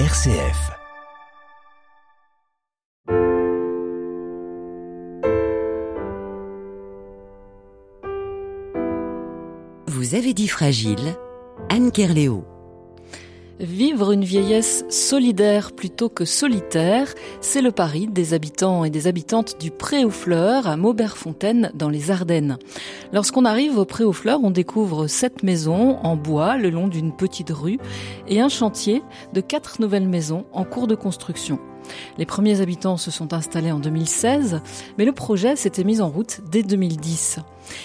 [0.00, 0.72] RCF.
[9.86, 10.98] Vous avez dit fragile,
[11.70, 12.53] Anne Kerléo.
[13.60, 19.60] Vivre une vieillesse solidaire plutôt que solitaire, c'est le pari des habitants et des habitantes
[19.60, 22.58] du Pré aux Fleurs à Mauberfontaine dans les Ardennes.
[23.12, 27.14] Lorsqu'on arrive au Pré aux Fleurs, on découvre sept maisons en bois le long d'une
[27.14, 27.78] petite rue
[28.26, 31.60] et un chantier de quatre nouvelles maisons en cours de construction.
[32.18, 34.60] Les premiers habitants se sont installés en 2016,
[34.98, 37.40] mais le projet s'était mis en route dès 2010.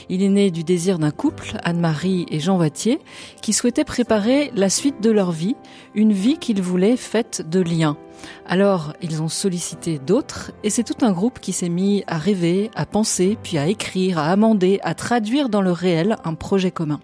[0.09, 2.99] Il est né du désir d'un couple, Anne-Marie et Jean Wattier,
[3.41, 5.55] qui souhaitaient préparer la suite de leur vie,
[5.95, 7.97] une vie qu'ils voulaient faite de liens.
[8.45, 12.69] Alors, ils ont sollicité d'autres, et c'est tout un groupe qui s'est mis à rêver,
[12.75, 16.99] à penser, puis à écrire, à amender, à traduire dans le réel un projet commun.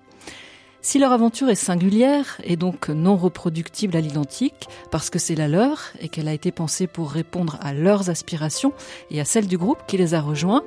[0.85, 5.47] Si leur aventure est singulière et donc non reproductible à l'identique, parce que c'est la
[5.47, 8.71] leur et qu'elle a été pensée pour répondre à leurs aspirations
[9.09, 10.61] et à celles du groupe qui les a rejoints,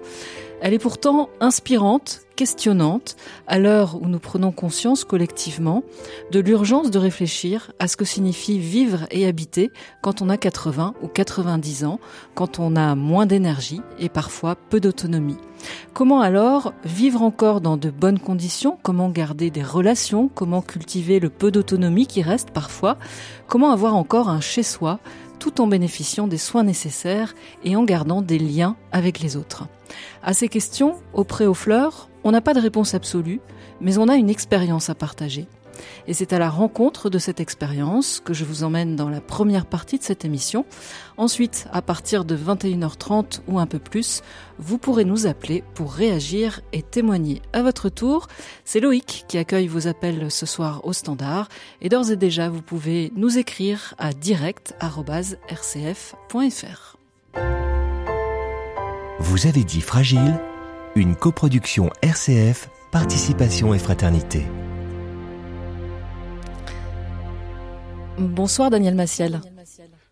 [0.61, 5.83] elle est pourtant inspirante, questionnante, à l'heure où nous prenons conscience collectivement
[6.31, 9.71] de l'urgence de réfléchir à ce que signifie vivre et habiter
[10.03, 12.01] quand on a 80 ou 90 ans,
[12.35, 15.39] quand on a moins d'énergie et parfois peu d'autonomie.
[15.93, 18.79] Comment alors vivre encore dans de bonnes conditions?
[18.83, 20.29] Comment garder des relations?
[20.33, 22.99] Comment cultiver le peu d'autonomie qui reste parfois?
[23.49, 25.01] Comment avoir encore un chez-soi
[25.39, 29.67] tout en bénéficiant des soins nécessaires et en gardant des liens avec les autres.
[30.23, 33.41] À ces questions, auprès aux fleurs, on n'a pas de réponse absolue,
[33.81, 35.47] mais on a une expérience à partager.
[36.07, 39.67] Et c'est à la rencontre de cette expérience que je vous emmène dans la première
[39.67, 40.65] partie de cette émission.
[41.17, 44.23] Ensuite, à partir de 21h30 ou un peu plus,
[44.59, 48.29] vous pourrez nous appeler pour réagir et témoigner à votre tour.
[48.65, 51.49] C'est Loïc qui accueille vos appels ce soir au standard.
[51.81, 56.97] Et d'ores et déjà, vous pouvez nous écrire à direct.rcf.fr.
[59.21, 60.41] Vous avez dit fragile,
[60.95, 64.47] une coproduction RCF, participation et fraternité.
[68.19, 69.41] Bonsoir Daniel Massiel.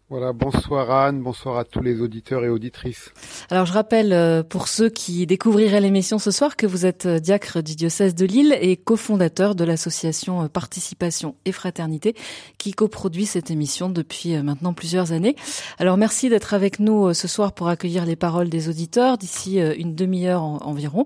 [0.09, 3.11] Voilà, bonsoir Anne, bonsoir à tous les auditeurs et auditrices.
[3.51, 7.19] Alors je rappelle euh, pour ceux qui découvriraient l'émission ce soir que vous êtes euh,
[7.19, 12.15] diacre du diocèse de Lille et cofondateur de l'association euh, Participation et Fraternité
[12.57, 15.35] qui coproduit cette émission depuis maintenant plusieurs années.
[15.77, 19.97] Alors merci d'être avec nous ce soir pour accueillir les paroles des auditeurs d'ici une
[19.97, 21.05] demi-heure environ.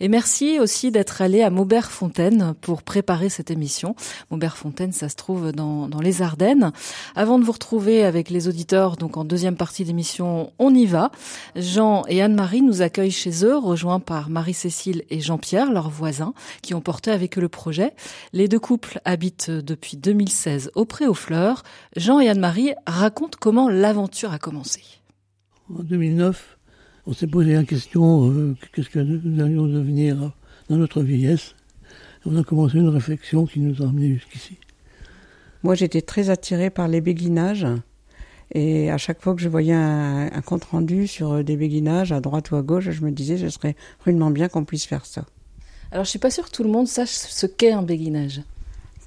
[0.00, 3.96] Et merci aussi d'être allé à Maubert-Fontaine pour préparer cette émission.
[4.30, 6.72] Maubert-Fontaine, ça se trouve dans, dans les Ardennes.
[7.14, 11.10] Avant de vous retrouver avec les auditeurs, donc en deuxième partie d'émission, on y va.
[11.56, 16.74] Jean et Anne-Marie nous accueillent chez eux, rejoints par Marie-Cécile et Jean-Pierre, leurs voisins, qui
[16.74, 17.92] ont porté avec eux le projet.
[18.32, 21.62] Les deux couples habitent depuis 2016 auprès aux Fleurs.
[21.96, 24.82] Jean et Anne-Marie racontent comment l'aventure a commencé.
[25.70, 26.58] En 2009,
[27.06, 30.32] on s'est posé la question euh, qu'est-ce que nous allions devenir
[30.68, 31.54] dans notre vieillesse.
[32.24, 34.58] On a commencé une réflexion qui nous a amenés jusqu'ici.
[35.62, 37.66] Moi, j'étais très attirée par les béguinages.
[38.54, 42.20] Et à chaque fois que je voyais un, compte rendu sur euh, des béguinages à
[42.20, 45.24] droite ou à gauche, je me disais, ce serait rudement bien qu'on puisse faire ça.
[45.90, 48.42] Alors, je suis pas sûre que tout le monde sache ce qu'est un béguinage.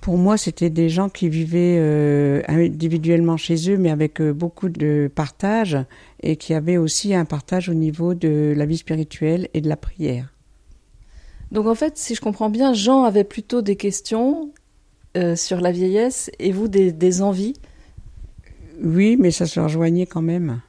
[0.02, 4.70] Pour moi, c'était des gens qui vivaient euh, individuellement chez eux, mais avec euh, beaucoup
[4.70, 5.78] de partage,
[6.22, 9.78] et qui avaient aussi un partage au niveau de la vie spirituelle et de la
[9.78, 10.34] prière.
[11.52, 14.52] Donc en fait, si je comprends bien, Jean avait plutôt des questions
[15.38, 17.54] sur la vieillesse et vous des envies
[18.86, 20.62] oui, mais ça se rejoignait quand même.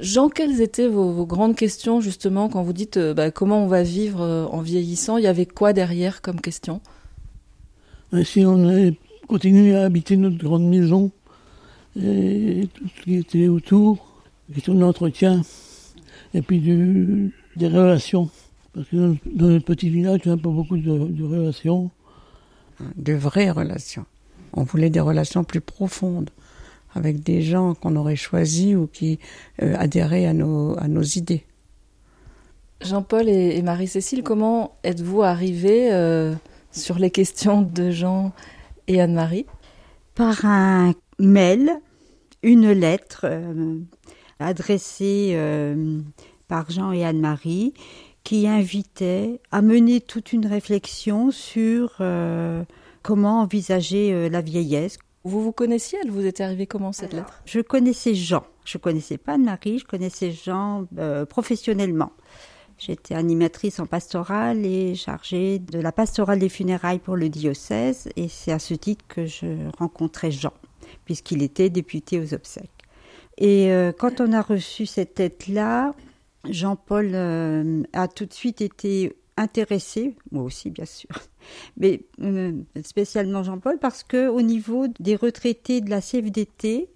[0.00, 3.82] Jean, quelles étaient vos, grandes questions justement quand vous dites euh, bah, comment on va
[3.82, 5.16] vivre euh, en vieillissant?
[5.16, 6.80] Il y avait quoi derrière comme question?
[8.22, 8.94] Si on avait
[9.26, 11.10] continué à habiter notre grande maison
[12.00, 14.22] et tout ce qui était autour,
[14.56, 15.42] et tout l'entretien,
[16.34, 18.30] et puis des relations.
[18.72, 21.90] Parce que dans, notre petit village, il n'y a pas beaucoup de, de relations.
[22.96, 24.06] De vraies relations.
[24.52, 26.30] On voulait des relations plus profondes
[26.94, 29.18] avec des gens qu'on aurait choisis ou qui
[29.62, 31.44] euh, adhéraient à nos, à nos idées.
[32.80, 36.34] Jean-Paul et, Marie-Cécile, comment êtes-vous arrivés euh,
[36.70, 38.32] sur les questions de Jean
[38.88, 39.46] et Anne-Marie?
[40.14, 41.70] Par un mail,
[42.42, 43.78] une lettre euh,
[44.38, 45.38] adressée
[46.48, 47.72] par Jean et Anne-Marie
[48.22, 52.02] qui invitait à mener toute une réflexion sur
[53.02, 57.42] comment envisager la vieillesse, vous vous connaissiez Elle vous est arrivée comment cette lettre?
[57.46, 58.44] Je connaissais Jean.
[58.64, 62.12] Je connaissais pas Anne-Marie, je connaissais Jean euh, professionnellement.
[62.78, 68.08] J'étais animatrice en pastorale et chargée de la pastorale des funérailles pour le diocèse.
[68.16, 70.52] Et c'est à ce titre que je rencontrais Jean,
[71.04, 72.70] puisqu'il était député aux obsèques.
[73.38, 75.92] Et euh, quand on a reçu cette tête-là,
[76.48, 81.10] Jean-Paul euh, a tout de suite été intéressé, moi aussi bien sûr,
[81.76, 82.52] mais euh,
[82.82, 86.90] spécialement Jean-Paul, parce que au niveau des retraités de la CFDT,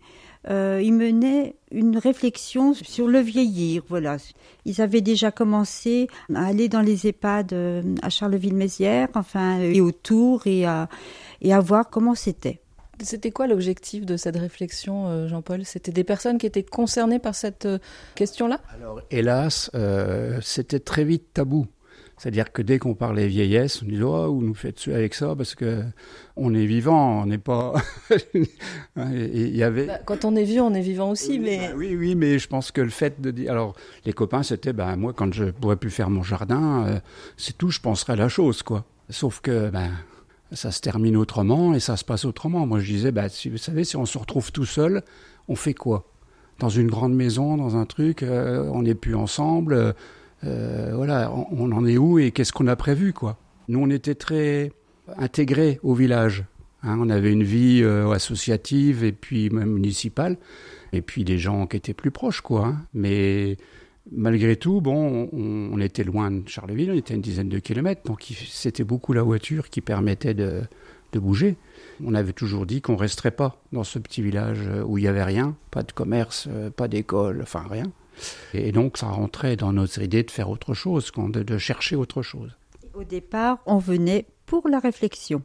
[0.49, 3.83] euh, il menait une réflexion sur le vieillir.
[3.89, 4.19] Voilà,
[4.65, 10.47] ils avaient déjà commencé à aller dans les EHPAD euh, à Charleville-Mézières, enfin et autour,
[10.47, 10.89] et à,
[11.43, 12.61] et à voir comment c'était.
[13.01, 15.65] C'était quoi l'objectif de cette réflexion, euh, Jean-Paul?
[15.65, 17.79] C'était des personnes qui étaient concernées par cette euh,
[18.17, 18.61] question-là?
[18.75, 21.67] Alors, hélas, euh, c'était très vite tabou.
[22.19, 25.35] C'est-à-dire que dès qu'on parlait vieillesse, on disait oh, vous nous faites suer avec ça?
[25.37, 25.83] Parce que
[26.37, 27.75] on est vivant, on n'est pas.
[28.97, 29.87] il y avait.
[29.87, 31.59] Bah, quand on est vieux, on est vivant aussi, oui, mais.
[31.69, 33.51] bah oui, oui, mais je pense que le fait de dire.
[33.53, 33.75] Alors,
[34.05, 37.01] les copains, c'était ben moi quand je pourrais plus faire mon jardin, euh,
[37.37, 38.85] c'est tout, je penserais à la chose, quoi.
[39.11, 39.91] Sauf que ben
[40.53, 42.67] ça se termine autrement et ça se passe autrement.
[42.67, 45.03] Moi, je disais, bah, si vous savez, si on se retrouve tout seul,
[45.49, 46.11] on fait quoi?
[46.59, 49.75] Dans une grande maison, dans un truc, euh, on n'est plus ensemble.
[49.75, 49.93] Euh,
[50.43, 53.39] voilà, on, en est où et qu'est-ce qu'on a prévu, quoi
[53.69, 54.73] Nous, on était très
[55.17, 56.45] intégrés au village.
[56.83, 60.37] Hein, on avait une vie euh, associative et puis même municipale,
[60.93, 62.67] et puis des gens qui étaient plus proches, quoi.
[62.67, 62.87] Hein.
[62.95, 63.57] Mais
[64.13, 68.23] malgré tout, bon, on, était loin de Charleville, on était une dizaine de kilomètres, donc
[68.49, 70.63] c'était beaucoup la voiture qui permettait de,
[71.13, 71.57] de bouger.
[72.05, 75.25] On avait toujours dit qu'on resterait pas dans ce petit village où il y avait
[75.25, 77.91] rien, pas de commerce, pas d'école, enfin rien.
[78.55, 82.23] Et donc ça rentrait dans notre idée de faire autre chose, de, de chercher autre
[82.23, 82.57] chose.
[82.95, 85.43] Au départ, on venait pour la réflexion.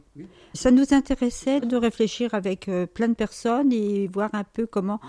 [0.54, 5.00] Ça nous intéressait de réfléchir avec euh, plein de personnes et voir un peu comment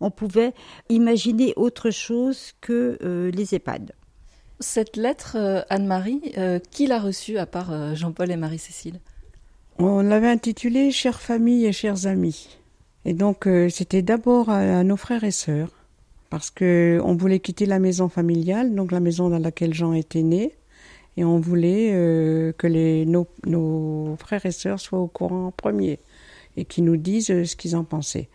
[0.00, 0.52] on pouvait
[0.88, 3.92] imaginer autre chose que euh, les EHPAD.
[4.60, 9.00] Cette lettre, euh, Anne-Marie, euh, qui l'a reçue à part Jean-Paul et Marie-Cécile?
[9.78, 12.58] On l'avait intitulée Chères familles et chers amis.
[13.04, 15.70] Et donc euh, c'était d'abord à, à, nos frères et sœurs,
[16.30, 20.22] parce que on voulait quitter la maison familiale, donc la maison dans laquelle Jean était
[20.22, 20.52] né,
[21.16, 25.98] et on voulait euh, que nos, frères et sœurs soient au courant en premier
[26.56, 28.28] et qu'ils nous disent ce qu'ils en pensaient.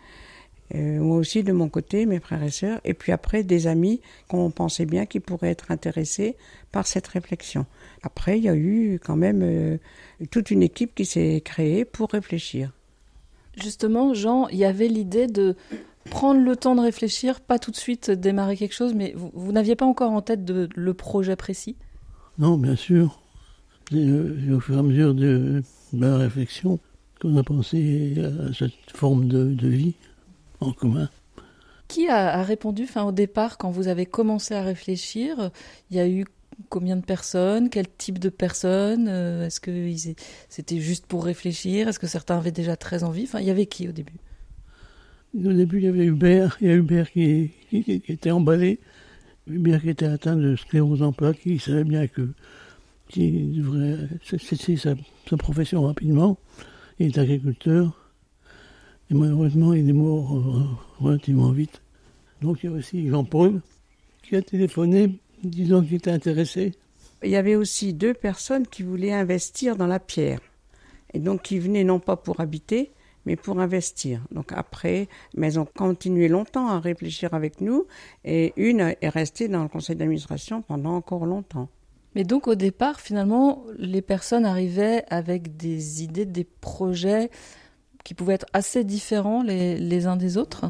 [0.76, 4.02] Euh, moi aussi de mon côté, mes frères et sœurs, et puis après des amis
[4.28, 6.36] qu'on pensait bien qui pourraient être intéressés
[6.72, 7.66] par cette réflexion.
[8.02, 9.78] Après, il y a eu quand même euh,
[10.32, 12.72] toute une équipe qui s'est créée pour réfléchir.
[13.56, 15.56] Justement, Jean, il y avait l'idée de
[16.10, 19.52] prendre le temps de réfléchir, pas tout de suite démarrer quelque chose, mais vous, vous
[19.52, 21.76] n'aviez pas encore en tête de, le projet précis?
[22.38, 23.20] Non, bien sûr.
[23.92, 25.64] C'est au fur et à mesure de,
[25.94, 26.80] de la réflexion
[27.22, 29.96] qu'on a pensé à cette forme de, de vie
[30.60, 31.10] en commun.
[31.88, 35.52] Qui a, a répondu enfin, au départ, quand vous avez commencé à réfléchir?
[35.92, 36.26] Il y a eu
[36.70, 37.70] combien de personnes?
[37.70, 39.08] Quel type de personnes?
[39.08, 39.92] Euh, Est-ce que
[40.50, 41.88] c'était juste pour réfléchir?
[41.88, 43.24] Est-ce que certains avaient déjà très envie?
[43.24, 44.18] Enfin, il y avait qui au début?
[45.36, 46.58] Au début, il y avait Hubert.
[46.62, 48.80] Il y a Hubert qui, était emballé.
[49.48, 52.30] Hubert qui était atteint de sclérose en plaques, qui savait bien que
[53.16, 54.96] devrait cesser sa,
[55.30, 56.38] sa profession rapidement.
[57.00, 58.12] Il est agriculteur.
[59.10, 60.64] Et malheureusement, il est mort euh,
[61.00, 61.82] relativement vite.
[62.42, 63.62] Donc il y a aussi Jean-Paul
[64.22, 66.74] qui a téléphoné disant qu'il était intéressé.
[67.24, 70.40] Il y avait aussi deux personnes qui voulaient investir dans la pierre.
[71.14, 72.92] Et donc qui venaient non pas pour habiter,
[73.26, 74.22] mais pour investir.
[74.32, 77.86] Donc après, mais elles ont continué longtemps à réfléchir avec nous.
[78.26, 81.70] Et une est restée dans le conseil d'administration pendant encore longtemps.
[82.16, 87.30] Mais donc au départ, finalement, les personnes arrivaient avec des idées, des projets
[88.04, 90.66] qui pouvaient être assez différents les, les uns des autres?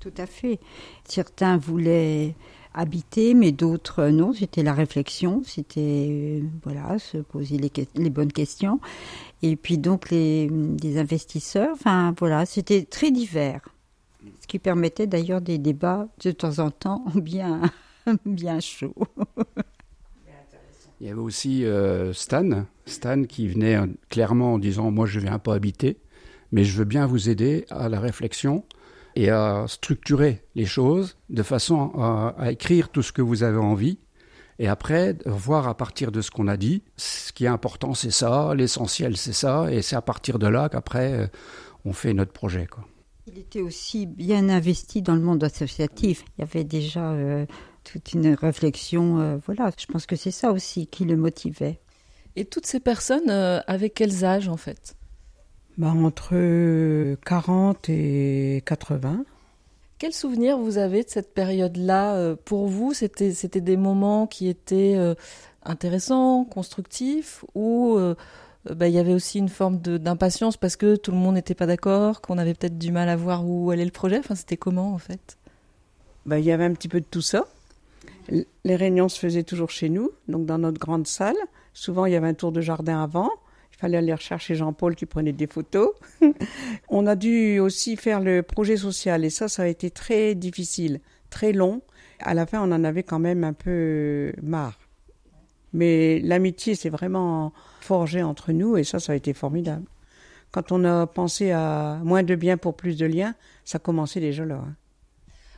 [0.00, 0.58] Tout à fait.
[1.04, 2.34] Certains voulaient
[2.78, 4.32] habiter, mais d'autres non.
[4.32, 8.80] C'était la réflexion, c'était voilà, se poser les, bonnes questions.
[9.42, 10.48] Et puis donc les,
[10.82, 13.68] les investisseurs, enfin voilà, c'était très divers.
[14.40, 17.62] Ce qui permettait d'ailleurs des débats de temps en temps bien,
[18.24, 18.94] bien chauds.
[21.00, 25.38] Il y avait aussi euh, Stan, Stan qui venait clairement en disant moi je viens
[25.38, 25.98] pas habiter,
[26.52, 28.64] mais je veux bien vous aider à la réflexion
[29.18, 33.58] et à structurer les choses de façon à, à, écrire tout ce que vous avez
[33.58, 33.98] envie
[34.60, 38.12] et après voir à partir de ce qu'on a dit ce qui est important c'est
[38.12, 41.26] ça l'essentiel c'est ça et c'est à partir de là qu'après euh,
[41.84, 42.84] on fait notre projet quoi.
[43.30, 46.24] Il était aussi bien investi dans le monde associatif.
[46.36, 47.44] Il y avait déjà euh,
[47.84, 49.20] toute une réflexion.
[49.20, 51.78] Euh, voilà, je pense que c'est ça aussi qui le motivait.
[52.36, 54.94] Et toutes ces personnes, euh, avec quels âges en fait?
[55.78, 59.24] Bah, Entre 40 et 80.
[59.98, 64.96] Quel souvenir vous avez de cette période-là Pour vous, c'était c'était des moments qui étaient
[65.64, 67.98] intéressants, constructifs, ou
[68.64, 71.66] bah, il y avait aussi une forme d'impatience parce que tout le monde n'était pas
[71.66, 74.18] d'accord, qu'on avait peut-être du mal à voir où allait le projet?
[74.18, 75.38] Enfin, c'était comment en fait?
[76.26, 77.46] Bah, Il y avait un petit peu de tout ça.
[78.28, 81.36] Les réunions se faisaient toujours chez nous, donc dans notre grande salle.
[81.72, 83.30] Souvent, il y avait un tour de jardin avant.
[83.78, 85.90] Fallait aller rechercher Jean-Paul qui prenait des photos.
[86.88, 91.00] On a dû aussi faire le projet social et ça, ça a été très difficile,
[91.30, 91.80] très long.
[92.18, 94.80] À la fin, on en avait quand même un peu marre.
[95.72, 99.84] Mais l'amitié s'est vraiment forgée entre nous et ça, ça a été formidable.
[100.50, 104.44] Quand on a pensé à moins de biens pour plus de liens, ça commençait déjà
[104.44, 104.64] là.
[104.66, 104.74] Hein.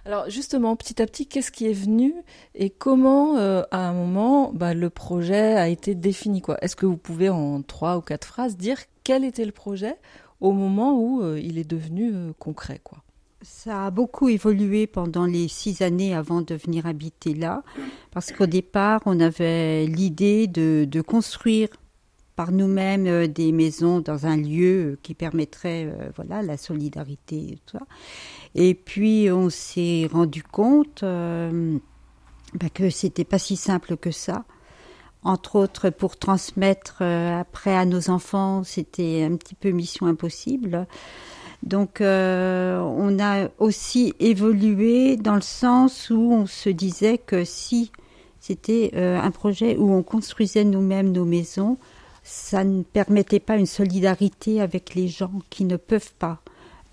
[0.07, 2.15] Alors justement, petit à petit, qu'est-ce qui est venu
[2.55, 6.57] et comment, euh, à un moment, bah, le projet a été défini quoi?
[6.63, 9.97] Est-ce que vous pouvez en trois ou quatre phrases dire quel était le projet
[10.41, 12.99] au moment où euh, il est devenu euh, concret quoi?
[13.43, 17.63] Ça a beaucoup évolué pendant les six années avant de venir habiter là,
[18.11, 21.69] parce qu'au départ, on avait l'idée de, de construire
[22.41, 27.59] par nous-mêmes euh, des maisons dans un lieu qui permettrait euh, voilà la solidarité
[28.55, 31.77] et puis on s'est rendu compte euh,
[32.55, 34.45] bah, que c'était pas si simple que ça.
[35.23, 40.87] Entre autres, pour transmettre après à nos enfants, c'était un petit peu mission impossible.
[41.63, 47.93] Donc on a aussi évolué dans le sens où on se disait que si
[48.39, 51.77] c'était un projet où on construisait nous-mêmes nos maisons,
[52.31, 56.41] ça ne permettait pas une solidarité avec les gens qui ne peuvent pas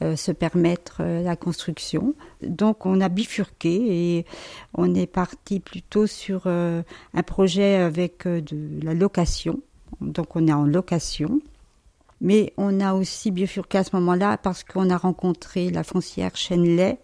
[0.01, 2.15] euh, se permettre euh, la construction.
[2.41, 4.25] Donc on a bifurqué et
[4.73, 6.81] on est parti plutôt sur euh,
[7.13, 9.59] un projet avec de la location.
[10.01, 11.39] Donc on est en location.
[12.19, 16.97] Mais on a aussi bifurqué à ce moment-là parce qu'on a rencontré la foncière Chenley,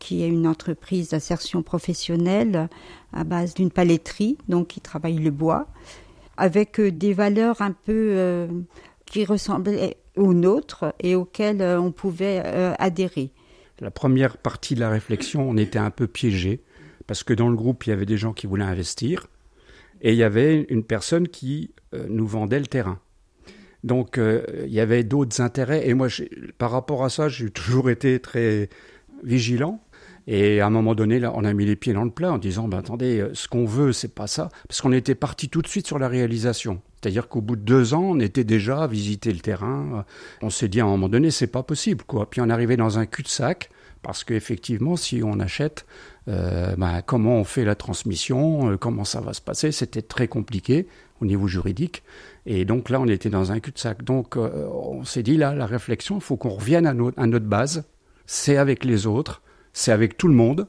[0.00, 2.68] qui est une entreprise d'insertion professionnelle
[3.12, 5.68] à base d'une paletterie, donc qui travaille le bois
[6.40, 8.48] avec euh, des valeurs un peu euh,
[9.04, 12.40] qui ressemblaient aux nôtres et auxquelles euh, on pouvait
[12.78, 13.30] adhérer.
[13.78, 16.62] La première partie de la réflexion, on était un peu piégé
[17.06, 19.26] parce que dans le groupe, il y avait des gens qui voulaient investir
[20.00, 21.72] et il y avait une personne qui
[22.08, 22.98] nous vendait le terrain.
[23.84, 26.08] Donc il y avait d'autres intérêts et moi,
[26.58, 28.68] par rapport à ça, j'ai toujours été très
[29.24, 29.82] vigilant
[30.26, 32.38] et à un moment donné, là, on a mis les pieds dans le plat en
[32.38, 35.62] disant, ben, attendez, euh, ce qu'on veut, c'est pas ça, parce qu'on était parti tout
[35.62, 36.80] de suite sur la réalisation.
[37.00, 40.04] C'est-à-dire qu'au bout de deux ans, on était déjà à visiter le terrain.
[40.42, 42.28] On s'est dit à un moment donné, c'est pas possible, quoi.
[42.28, 43.70] Puis on arrivé dans un cul-de-sac,
[44.02, 45.86] parce qu'effectivement, si on achète,
[46.28, 50.28] euh, ben, comment on fait la transmission, euh, comment ça va se passer, c'était très
[50.28, 50.86] compliqué
[51.22, 52.02] au niveau juridique.
[52.46, 54.04] Et donc là, on était dans un cul-de-sac.
[54.04, 57.84] Donc on s'est dit, là, la réflexion, il faut qu'on revienne à notre base.
[58.24, 60.68] C'est avec les autres c'est avec tout le monde.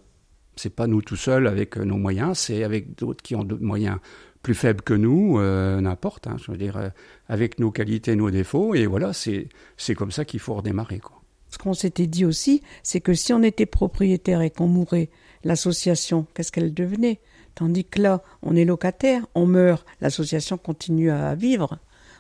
[0.56, 3.64] C'est pas nous tout seuls avec euh, nos moyens, c'est avec d'autres qui ont d'autres
[3.64, 3.98] moyens
[4.44, 6.28] plus faibles que nous, euh, n'importe.
[6.28, 6.90] Hein, je veux dire, euh,
[7.30, 9.48] avec nos qualités, nos défauts, et voilà, c'est
[9.96, 11.22] comme ça qu'il faut redémarrer, quoi.
[11.50, 15.10] Ce qu'on s'était dit aussi, c'est que si on était propriétaire et qu'on mourait,
[15.44, 17.20] l'association, qu'est-ce qu'elle devenait?
[17.56, 21.80] Tandis que là, on est locataire, on meurt, l'association continue à vivre.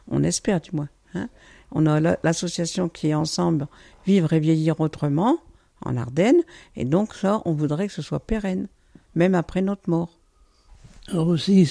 [0.09, 0.89] On espère, du moins.
[1.13, 1.29] Hein
[1.71, 3.67] on a l'association qui est ensemble,
[4.05, 5.39] vivre et vieillir autrement
[5.85, 6.41] en Ardennes,
[6.75, 8.67] et donc ça, on voudrait que ce soit pérenne,
[9.15, 10.17] même après notre mort.
[11.07, 11.69] Alors aussi,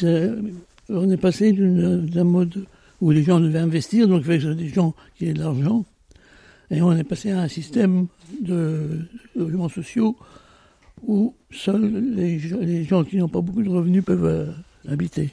[0.88, 2.66] on est passé d'un mode
[3.00, 5.84] où les gens devaient investir, donc il fallait des gens qui aient de l'argent,
[6.70, 8.06] et on est passé à un système
[8.40, 9.00] de
[9.34, 10.16] logements sociaux
[11.06, 14.46] où seuls les, gens qui n'ont pas beaucoup de revenus peuvent euh,
[14.88, 15.30] habiter.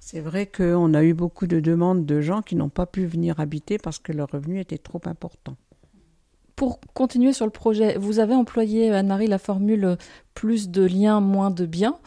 [0.00, 3.40] C'est vrai qu'on a eu beaucoup de demandes de gens qui n'ont pas pu venir
[3.40, 5.56] habiter parce que leur revenu était trop important.
[6.56, 9.98] Pour continuer sur le projet, vous avez employé, Anne-Marie, la formule
[10.32, 11.98] plus de liens, moins de biens.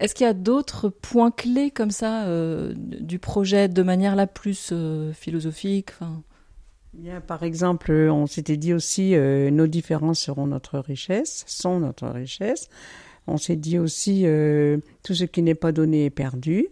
[0.00, 4.26] Est-ce qu'il y a d'autres points clés comme ça euh, du projet de manière la
[4.26, 5.90] plus euh, philosophique
[6.94, 12.08] Bien, par exemple, on s'était dit aussi euh, nos différences seront notre richesse, sont notre
[12.08, 12.70] richesse.
[13.26, 14.24] On s'est dit aussi
[15.02, 16.68] tout ce qui n'est pas donné est perdu.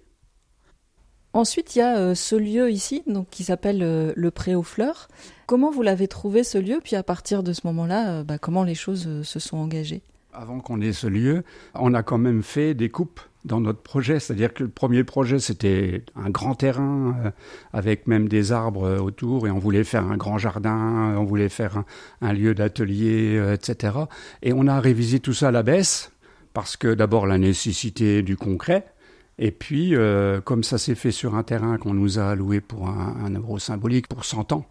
[1.36, 4.62] Ensuite, il y a euh, ce lieu ici, donc qui s'appelle euh, le Pré aux
[4.62, 5.08] Fleurs.
[5.44, 6.80] Comment vous l'avez trouvé ce lieu?
[6.82, 10.00] Puis à partir de ce moment-là, euh, bah, comment les choses se sont engagées?
[10.32, 14.18] Avant qu'on ait ce lieu, on a quand même fait des coupes dans notre projet.
[14.18, 17.14] C'est-à-dire que le premier projet, c'était un grand terrain
[17.74, 21.84] avec même des arbres autour et on voulait faire un grand jardin, on voulait faire
[22.22, 23.92] un, lieu d'atelier, etc.
[24.42, 26.12] Et on a révisé tout ça à la baisse
[26.54, 28.86] parce que d'abord la nécessité du concret
[29.38, 32.88] et puis, euh, comme ça s'est fait sur un terrain qu'on nous a alloué pour
[32.88, 34.66] un, euro symbolique pour 100 ans,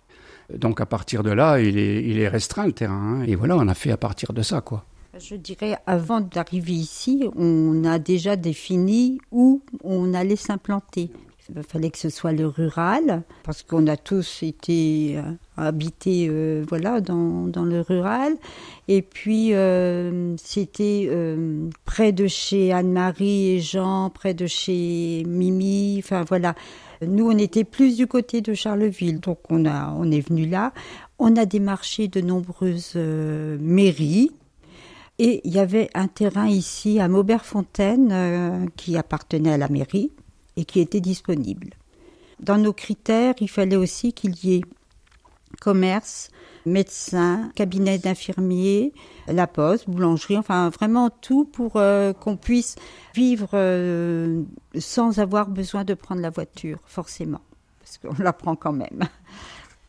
[0.54, 3.20] donc à partir de là, il est, il est restreint le terrain.
[3.20, 3.24] Hein.
[3.28, 4.86] et voilà, on a fait à partir de ça, quoi.
[5.18, 11.10] Je dirais, avant d'arriver ici, on a déjà défini où on allait s'implanter.
[11.54, 15.22] Il fallait que ce soit le rural, parce qu'on a tous été euh,
[15.58, 18.34] habités euh, voilà, dans, dans, le rural.
[18.88, 21.10] Et puis, euh, c'était
[21.86, 25.98] près de chez Anne-Marie et Jean, près de chez Mimi.
[26.00, 26.56] Enfin, voilà.
[27.06, 30.74] Nous, on était plus du côté de Charleville, donc on, a, on est venu là.
[31.20, 34.32] On a démarché de nombreuses mairies.
[35.20, 40.12] Et il y avait un terrain ici à Mauberfontaine qui appartenait à la mairie
[40.58, 41.72] et qui était disponible.
[42.40, 44.62] Dans nos critères, il fallait aussi qu'il y ait
[45.62, 46.30] commerce,
[46.66, 48.94] médecin, cabinet d'infirmier,
[49.28, 52.76] la poste, boulangerie, enfin vraiment tout pour euh, qu'on puisse
[53.14, 54.44] vivre euh,
[54.78, 57.42] sans avoir besoin de prendre la voiture, forcément,
[57.80, 59.08] parce qu'on la prend quand même.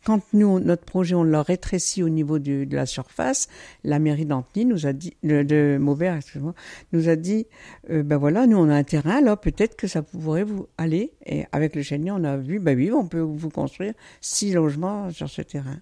[0.07, 3.49] Quand nous, notre projet, on l'a rétréci au niveau de la surface,
[3.83, 6.55] la mairie d'Antony nous a dit, de Maubert, excusez-moi,
[6.93, 7.49] nous a dit,
[7.91, 11.13] euh, ben voilà, nous on a un terrain, là peut-être que ça pourrait vous aller.
[11.27, 15.11] Et avec le chénier, on a vu, ben oui, on peut vous construire six logements
[15.11, 15.79] sur ce terrain.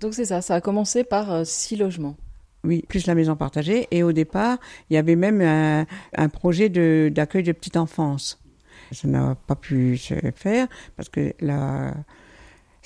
[0.00, 2.16] Donc c'est ça, ça a commencé par euh, six logements.
[2.64, 3.86] Oui, plus la maison partagée.
[3.92, 4.58] Et au départ,
[4.90, 8.42] il y avait même un, un projet d'accueil de, de petite enfance.
[8.90, 10.66] Ça n'a pas pu se faire
[10.96, 11.94] parce que la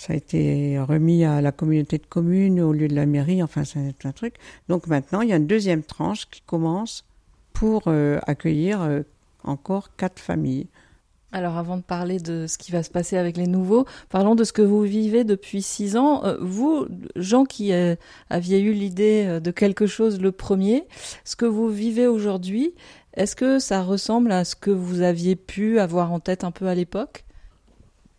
[0.03, 3.63] ça a été remis à la communauté de communes au lieu de la mairie, enfin
[3.63, 4.35] c'est un truc.
[4.69, 7.05] Donc maintenant, il y a une deuxième tranche qui commence
[7.53, 9.03] pour euh, accueillir euh,
[9.45, 10.67] encore quatre familles.
[11.31, 14.43] Alors avant de parler de ce qui va se passer avec les nouveaux, parlons de
[14.43, 16.25] ce que vous vivez depuis six ans.
[16.25, 17.73] Euh, vous, gens qui
[18.29, 20.83] aviez eu l'idée de quelque chose le premier,
[21.25, 22.75] ce que vous vivez aujourd'hui,
[23.15, 26.67] est-ce que ça ressemble à ce que vous aviez pu avoir en tête un peu
[26.67, 27.25] à l'époque?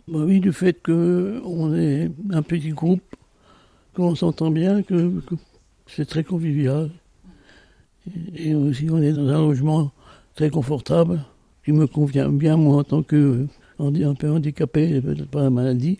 [0.08, 3.16] Bah oui, du fait qu'on est un petit groupe,
[3.94, 5.22] qu'on s'entend bien, que,
[5.88, 6.90] c'est très convivial.
[8.36, 9.92] Et, aussi, on est dans un logement
[10.36, 11.24] très confortable,
[11.64, 13.48] qui me convient bien, moi, en tant que
[13.80, 16.00] un peu handicapé, peut-être pas la maladie.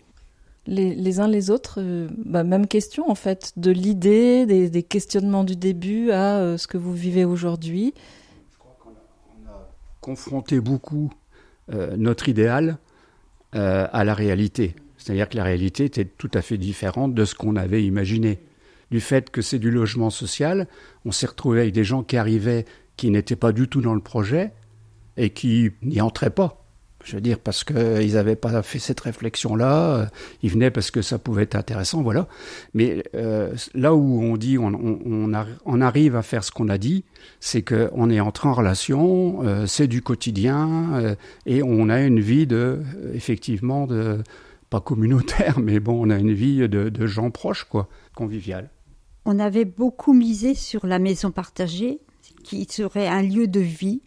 [0.66, 5.56] Les, uns les autres, euh, bah, même question en fait, de l'idée, des, questionnements du
[5.56, 7.92] début à euh, ce que vous vivez aujourd'hui.
[8.52, 9.68] Je crois qu'on a,
[10.00, 11.12] confronté beaucoup
[11.70, 12.78] euh, notre idéal
[13.54, 14.74] euh, à la réalité.
[14.96, 18.40] C'est-à-dire que la réalité était tout à fait différente de ce qu'on avait imaginé.
[18.90, 20.66] Du fait que c'est du logement social,
[21.04, 22.64] on s'est retrouvé avec des gens qui arrivaient
[22.96, 24.52] qui n'étaient pas du tout dans le projet
[25.16, 26.63] et qui n'y entraient pas.
[27.04, 30.06] Je veux dire, parce qu'ils n'avaient pas fait cette réflexion-là, euh,
[30.42, 32.26] ils venaient parce que ça pouvait être intéressant, voilà.
[32.72, 37.04] Mais euh, là où on dit on, arrive à faire ce qu'on a dit,
[37.40, 42.46] c'est qu'on est entré en relation, euh, c'est du quotidien, et on a une vie
[42.46, 42.80] de,
[43.12, 44.22] effectivement, de,
[44.70, 48.70] pas communautaire, mais bon, on a une vie de, de gens proches, quoi, conviviale.
[49.26, 52.00] On avait beaucoup misé sur la maison partagée,
[52.42, 54.00] qui serait un lieu de vie,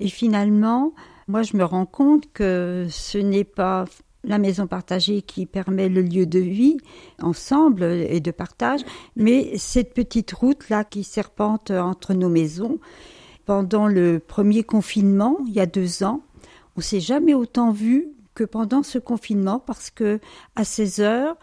[0.00, 0.94] et finalement,
[1.28, 3.84] moi, je me rends compte que ce n'est pas
[4.24, 6.76] la maison partagée qui permet le lieu de vie
[7.22, 8.80] ensemble et de partage,
[9.16, 12.78] mais cette petite route-là qui serpente entre nos maisons.
[13.46, 16.20] Pendant le premier confinement, il y a deux ans,
[16.76, 20.20] on s'est jamais autant vu que pendant ce confinement parce que
[20.54, 21.36] à 16 heures,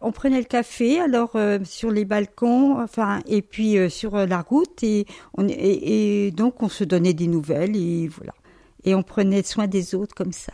[0.00, 4.40] on prenait le café alors euh, sur les balcons, enfin et puis euh, sur la
[4.40, 5.04] route et,
[5.36, 8.32] on, et donc on se donnait des nouvelles et voilà
[8.84, 10.52] et on prenait soin des autres comme ça.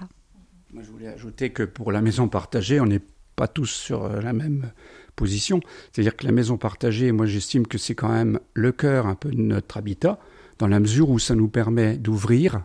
[0.73, 3.03] Moi, je voulais ajouter que pour la maison partagée, on n'est
[3.37, 4.71] pas tous sur euh, la même
[5.15, 5.61] position.
[5.93, 9.31] C'est-à-dire que la maison partagée, moi j'estime que c'est quand même le cœur un peu
[9.31, 10.19] de notre habitat,
[10.59, 12.63] dans la mesure où ça nous permet d'ouvrir,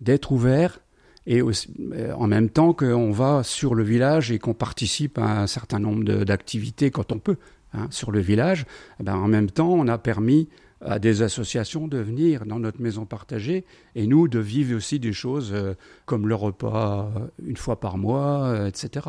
[0.00, 0.80] d'être ouvert,
[1.26, 5.46] et euh, en même temps qu'on va sur le village et qu'on participe à un
[5.46, 7.36] certain nombre d'activités quand on peut
[7.74, 8.64] hein, sur le village.
[8.98, 10.48] Eh ben, en même temps, on a permis
[10.80, 13.64] à des associations de venir dans notre maison partagée
[13.94, 15.74] et nous de vivre aussi des choses euh,
[16.06, 19.06] comme le repas euh, une fois par mois, euh, etc.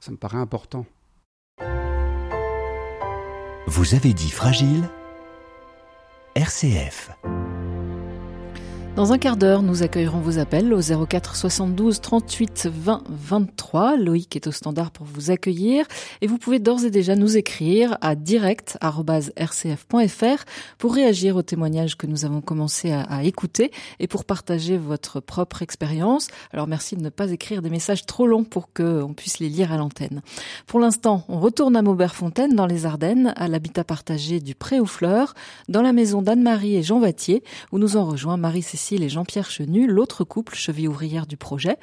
[0.00, 0.86] Ça me paraît important.
[3.66, 4.88] Vous avez dit fragile?
[6.34, 7.10] RCF.
[9.00, 13.96] Dans un quart d'heure, nous accueillerons vos appels au 04 72 38 20 23.
[13.96, 15.86] Loïc est au standard pour vous accueillir
[16.20, 20.44] et vous pouvez d'ores et déjà nous écrire à direct.rcf.fr
[20.76, 25.62] pour réagir aux témoignages que nous avons commencé à, écouter et pour partager votre propre
[25.62, 26.28] expérience.
[26.52, 29.72] Alors merci de ne pas écrire des messages trop longs pour qu'on puisse les lire
[29.72, 30.20] à l'antenne.
[30.66, 34.84] Pour l'instant, on retourne à Maubert-Fontaine dans les Ardennes, à l'habitat partagé du Pré aux
[34.84, 35.32] Fleurs,
[35.70, 39.86] dans la maison d'Anne-Marie et Jean Vattier, où nous en rejoint Marie-Cécile Et Jean-Pierre Chenu,
[39.86, 41.76] l'autre couple cheville ouvrière du projet.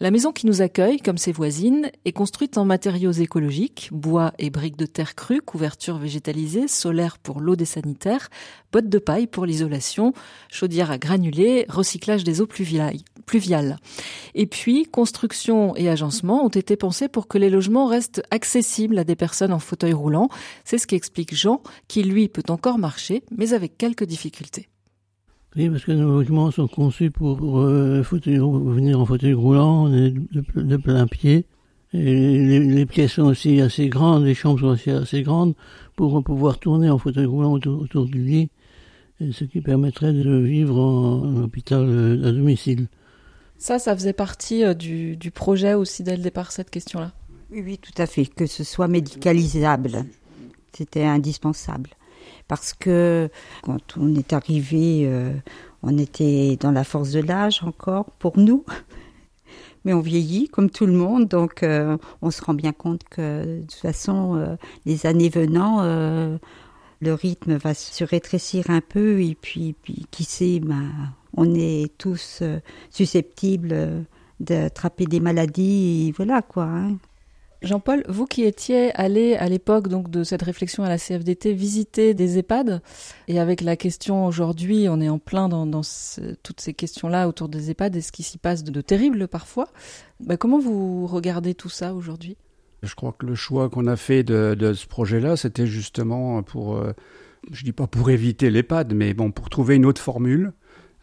[0.00, 4.50] La maison qui nous accueille, comme ses voisines, est construite en matériaux écologiques, bois et
[4.50, 8.28] briques de terre crue, couverture végétalisée, solaire pour l'eau des sanitaires,
[8.72, 10.14] bottes de paille pour l'isolation,
[10.50, 13.78] chaudière à granulés, recyclage des eaux pluviales.
[14.34, 19.04] Et puis, construction et agencement ont été pensés pour que les logements restent accessibles à
[19.04, 20.28] des personnes en fauteuil roulant.
[20.64, 24.68] C'est ce qu'explique Jean, qui lui peut encore marcher, mais avec quelques difficultés.
[25.56, 31.06] Oui, parce que nos logements sont conçus pour euh, venir en fauteuil roulant, de, plein
[31.06, 31.46] pied.
[31.94, 35.54] Et les, pièces sont aussi assez grandes, les chambres sont aussi assez grandes
[35.96, 38.50] pour pouvoir tourner en fauteuil roulant autour, du lit,
[39.32, 42.88] ce qui permettrait de vivre en, hôpital euh, à domicile.
[43.56, 47.12] Ça, ça faisait partie euh, du, du projet aussi dès le départ, cette question-là?
[47.50, 50.04] Oui, oui, tout à fait, que ce soit médicalisable.
[50.74, 51.88] C'était indispensable
[52.48, 53.28] parce que
[53.62, 55.32] quand on est arrivé, euh,
[55.82, 58.64] on était dans la force de l'âge encore pour nous,
[59.84, 63.60] mais on vieillit comme tout le monde, donc euh, on se rend bien compte que
[63.60, 64.56] de toute façon, euh,
[64.86, 65.82] les années venant,
[67.00, 70.90] le rythme va se rétrécir un peu et puis, puis qui sait, ben,
[71.36, 72.42] on est tous
[72.90, 74.04] susceptibles
[74.40, 76.64] d'attraper des maladies, voilà quoi.
[76.64, 76.96] Hein.
[77.60, 82.14] Jean-Paul, vous qui étiez allé à l'époque donc de cette réflexion à la CFDT visiter
[82.14, 82.80] des EHPAD
[83.26, 85.66] et avec la question aujourd'hui, on est en plein dans,
[86.42, 89.68] toutes ces questions-là autour des EHPAD et ce qui s'y passe de, terrible parfois.
[90.20, 92.36] Bah, comment vous regardez tout ça aujourd'hui?
[92.84, 96.92] Je crois que le choix qu'on a fait de, ce projet-là, c'était justement pour, euh,
[97.50, 100.52] je dis pas pour éviter l'EHPAD, mais bon pour trouver une autre formule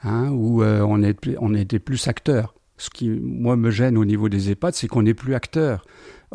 [0.03, 1.27] hein, où euh, on, est,
[1.59, 2.55] était plus acteur.
[2.77, 5.83] Ce qui, moi, me gêne au niveau des EHPAD, c'est qu'on n'est plus acteur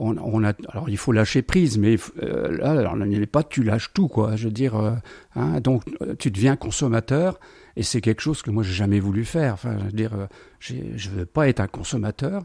[0.01, 4.09] on, a, alors il faut lâcher prise, mais euh, là, n'est pas tu lâches tout,
[4.09, 4.35] quoi.
[4.37, 4.93] Je veux dire, euh,
[5.37, 7.39] hein, donc euh, tu deviens consommateur,
[7.77, 9.55] et c'est quelque chose que moi j'ai jamais voulu faire.
[9.55, 10.29] Enfin, je veux dire,
[10.61, 12.45] je veux pas être un consommateur,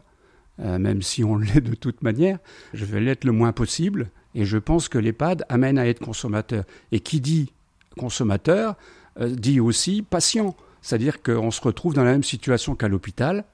[0.58, 2.38] même si on l'est de toute manière.
[2.74, 6.64] Je veux l'être le moins possible, et je pense que l'EHPAD amène à être consommateur.
[6.92, 7.52] Et qui dit
[7.98, 8.76] consommateur
[9.18, 13.46] dit aussi patient, c'est-à-dire qu'on se retrouve dans la même situation qu'à l'hôpital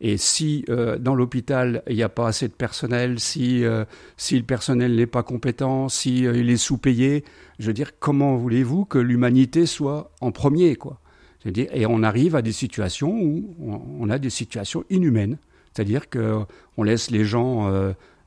[0.00, 3.84] et si euh, dans l'hôpital il n'y a pas assez de personnel, si euh,
[4.16, 7.24] si le personnel n'est pas compétent, si euh, il est sous-payé,
[7.58, 11.00] je veux dire comment voulez-vous que l'humanité soit en premier quoi?
[11.44, 15.38] Dire, et on arrive à des situations où on, a des situations inhumaines,
[15.72, 16.40] c'est-à-dire que
[16.76, 17.72] on laisse les gens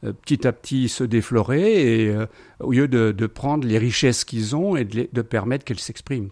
[0.02, 2.18] petit à petit se déflorer et
[2.60, 6.32] au lieu de, de, prendre les richesses qu'ils ont et de, de permettre qu'elles s'expriment.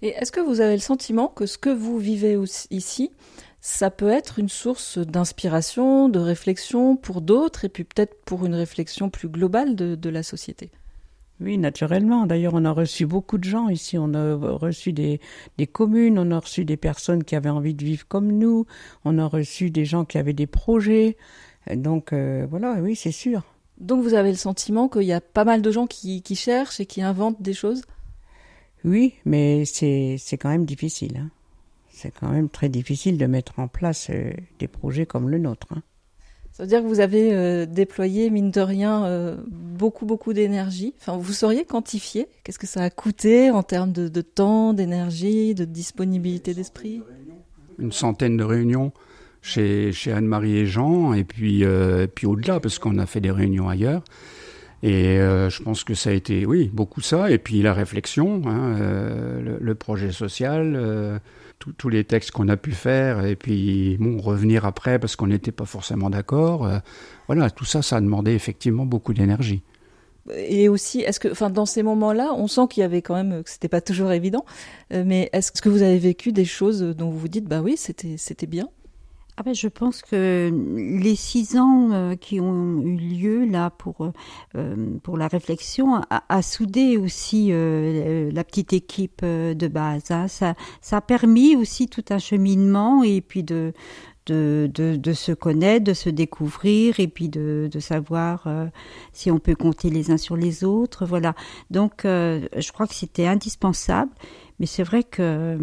[0.00, 2.38] Et est-ce que vous avez le sentiment que ce que vous vivez
[2.70, 3.10] ici
[3.64, 8.56] ça peut être une source d'inspiration, de réflexion pour d'autres, et puis peut-être pour une
[8.56, 10.72] réflexion plus globale de, la société.
[11.40, 12.26] Oui, naturellement.
[12.26, 13.96] D'ailleurs, on a reçu beaucoup de gens ici.
[13.98, 15.20] On a reçu des,
[15.70, 18.66] communes, on a reçu des personnes qui avaient envie de vivre comme nous,
[19.04, 21.16] on a reçu des gens qui avaient des projets.
[21.72, 23.44] Donc euh, voilà, oui, c'est sûr.
[23.78, 26.80] Donc vous avez le sentiment qu'il y a pas mal de gens qui, qui cherchent
[26.80, 27.82] et qui inventent des choses?
[28.84, 31.16] Oui, mais c'est quand même difficile.
[31.18, 31.30] Hein
[32.02, 35.68] c'est quand même très difficile de mettre en place euh, des projets comme le nôtre.
[35.70, 35.82] Hein.
[36.52, 40.94] Ça veut dire que vous avez euh, déployé, mine de rien, euh, beaucoup, beaucoup d'énergie.
[41.00, 45.64] Enfin, vous sauriez quantifier Qu'est-ce que ça a coûté en termes de, temps, d'énergie, de
[45.64, 47.02] disponibilité d'esprit?
[47.78, 48.92] Une centaine de réunions
[49.40, 51.64] chez, chez Anne-Marie et Jean, et puis,
[52.14, 54.04] puis au-delà, parce qu'on a fait des réunions ailleurs.
[54.82, 57.30] Et je pense que ça a été, oui, beaucoup ça.
[57.30, 61.20] Et puis la réflexion, hein, le, le, projet social
[61.70, 65.52] tous les textes qu'on a pu faire et puis bon, revenir après parce qu'on n'était
[65.52, 66.66] pas forcément d'accord.
[66.66, 66.78] Euh,
[67.28, 69.62] voilà, tout ça, ça a demandé effectivement beaucoup d'énergie.
[70.34, 73.42] Et aussi, est-ce que, enfin, dans ces moments-là, on sent qu'il y avait quand même,
[73.42, 74.44] que c'était pas toujours évident,
[74.92, 77.76] euh, mais est-ce que vous avez vécu des choses dont vous vous dites, bah oui,
[77.76, 78.68] c'était, c'était bien?
[79.38, 84.12] Ah ben, je pense que les six ans euh, qui ont eu lieu là pour
[84.54, 90.10] euh, pour la réflexion a, soudé aussi euh, la petite équipe de base.
[90.10, 90.28] Hein.
[90.28, 93.72] Ça ça a permis aussi tout un cheminement et puis de
[94.26, 98.46] de, de, de, se connaître, de se découvrir et puis de, de savoir
[99.12, 101.06] si on peut compter les uns sur les autres.
[101.06, 101.34] Voilà.
[101.72, 104.12] Donc, je crois que c'était indispensable.
[104.60, 105.58] Mais c'est vrai que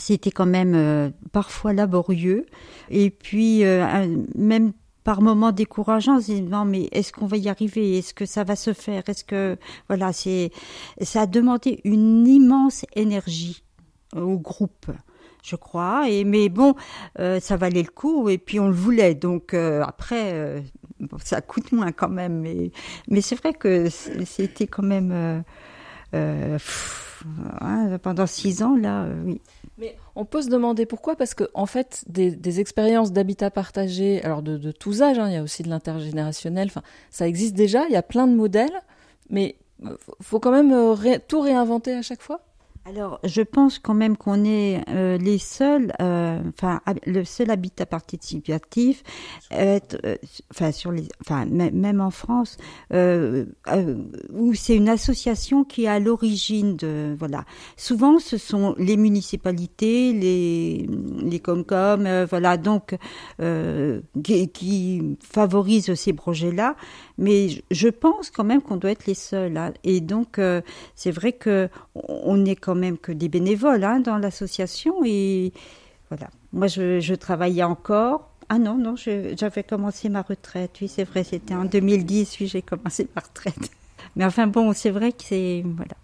[0.00, 2.46] c'était quand même euh, parfois laborieux.
[2.90, 4.72] Et puis euh, même
[5.04, 7.98] par moments décourageant non mais est-ce qu'on va y arriver?
[7.98, 9.08] Est-ce que ça va se faire?
[9.08, 9.56] Est-ce que
[9.88, 10.50] voilà c'est
[11.00, 13.62] ça a demandé une immense énergie
[14.16, 14.86] au groupe
[15.42, 16.08] je crois.
[16.10, 16.74] Et mais bon
[17.18, 19.14] euh, ça valait le coup et puis on le voulait.
[19.14, 20.62] Donc après
[21.22, 22.40] ça coûte moins quand même.
[22.40, 22.70] Mais
[23.08, 25.44] mais c'est vrai que c'était quand même
[27.60, 29.40] hein, pendant six ans, là, oui.
[29.80, 34.42] Mais on peut se demander pourquoi, parce que en fait, des, expériences d'habitat partagé, alors
[34.42, 36.70] de, tous âges, hein, il y a aussi de l'intergénérationnel,
[37.10, 38.82] ça existe déjà, il y a plein de modèles,
[39.30, 39.56] mais
[40.20, 42.42] faut quand même tout réinventer à chaque fois?
[42.86, 47.84] Alors, je pense quand même qu'on est euh, les seuls, euh, enfin, le seul habitat
[47.84, 49.02] participatif,
[49.52, 49.78] euh,
[50.50, 52.56] enfin, sur les, enfin, même en France,
[52.90, 57.44] où c'est une association qui est à l'origine de, voilà.
[57.76, 60.88] Souvent, ce sont les municipalités, les,
[61.22, 62.96] les Comcom, voilà, donc,
[64.22, 66.76] qui, qui favorisent ces projets-là.
[67.20, 69.56] Mais je pense quand même qu'on doit être les seuls.
[69.56, 69.72] Hein.
[69.84, 70.40] Et donc,
[70.96, 75.04] c'est vrai que on n'est quand même que des bénévoles hein, dans l'association.
[75.04, 75.52] Et
[76.10, 76.28] voilà.
[76.52, 78.30] Moi, je, travaillais encore.
[78.48, 80.78] Ah non, non, j'avais commencé ma retraite.
[80.80, 83.70] Oui, c'est vrai, c'était en 2010, oui, j'ai commencé ma retraite.
[84.16, 85.62] Mais enfin, bon, c'est vrai que c'est.
[85.64, 85.94] Voilà.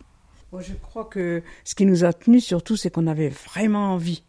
[0.53, 4.23] Moi, je crois que ce qui nous a tenus surtout, c'est qu'on avait vraiment envie.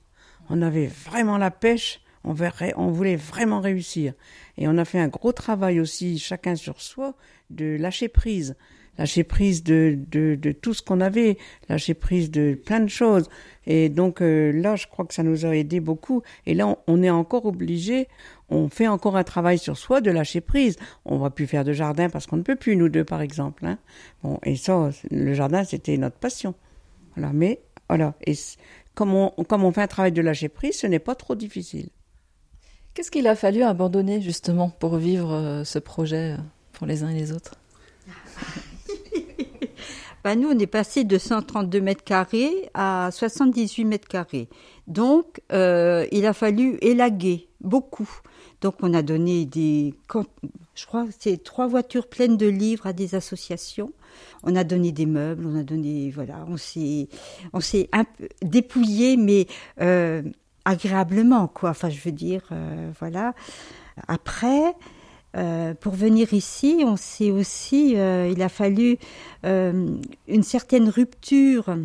[0.49, 2.01] On avait vraiment la pêche.
[2.27, 4.13] On, voulait vraiment réussir.
[4.57, 7.15] Et on a fait un gros travail aussi, chacun sur soi,
[7.49, 8.55] de lâcher prise
[8.97, 11.37] lâcher prise de, de, tout ce qu'on avait,
[11.69, 13.29] lâcher prise de plein de choses.
[13.65, 16.23] Et donc euh, là, je crois que ça nous a aidé beaucoup.
[16.45, 18.07] Et là, on, est encore obligé,
[18.49, 20.77] on fait encore un travail sur soi de lâcher prise.
[21.05, 23.65] On va plus faire de jardin parce qu'on ne peut plus, nous deux, par exemple.
[23.65, 23.77] Hein.
[24.23, 26.55] Bon, et ça, le jardin, c'était notre passion.
[27.15, 28.15] Voilà, mais voilà.
[28.25, 28.35] Et
[28.95, 31.89] comme on fait un travail de lâcher prise, ce n'est pas trop difficile.
[32.97, 36.37] Qu'est-ce qu'il a fallu abandonner justement pour vivre euh, ce projet euh,
[36.73, 37.53] pour les uns et les autres?
[40.23, 44.49] Bah, nous, on est passé de 132 mètres carrés à 78 mètres carrés.
[44.87, 48.09] Donc, euh, il a fallu élaguer beaucoup.
[48.59, 49.93] Donc, on a donné des,
[50.75, 53.93] je crois, c'est trois voitures pleines de livres à des associations.
[54.43, 57.07] On a donné des meubles, on a donné, voilà, on s'est,
[57.53, 57.89] on s'est
[58.41, 59.45] dépouillé, mais
[60.67, 61.69] agréablement, quoi.
[61.69, 63.33] Enfin, je veux dire, euh, voilà.
[64.07, 64.75] Après,
[65.35, 68.97] euh, pour venir ici, on sait aussi, euh, il a fallu
[69.43, 71.75] une certaine rupture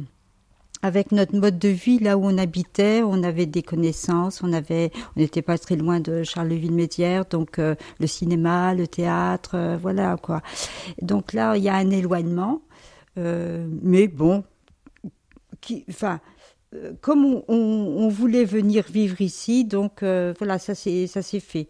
[0.84, 4.90] avec notre mode de vie là où on habitait, on avait des connaissances, on avait,
[5.14, 10.42] on n'était pas très loin de Charleville-Mézières, donc le cinéma, le théâtre, voilà quoi.
[11.00, 12.62] Donc là, il y a un éloignement,
[13.16, 14.42] mais bon,
[15.60, 16.18] qui, enfin,
[17.00, 21.68] comme on, on, voulait venir vivre ici, donc voilà, ça c'est ça s'est fait.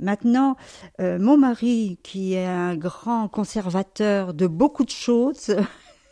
[0.00, 0.56] Maintenant,
[1.00, 5.54] euh, mon mari, qui est un grand conservateur de beaucoup de choses,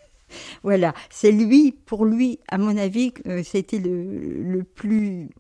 [0.63, 5.31] voilà, c'est lui, pour lui, à mon avis, euh, c'était le, le plus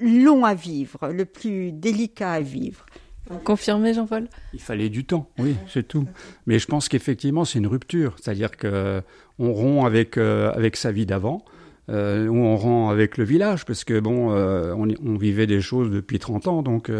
[0.00, 2.86] long à vivre, le plus délicat à vivre.
[3.30, 4.28] Vous confirmez, Jean-Paul?
[4.52, 6.06] Il fallait du temps, oui, c'est tout.
[6.46, 8.16] Mais je pense qu'effectivement, c'est une rupture.
[8.20, 9.02] C'est-à-dire qu'on
[9.38, 11.44] rompt avec, euh, avec sa vie d'avant.
[11.88, 15.90] Euh, ou on rend avec le village, parce que bon, on, on, vivait des choses
[15.90, 16.90] depuis 30 ans, donc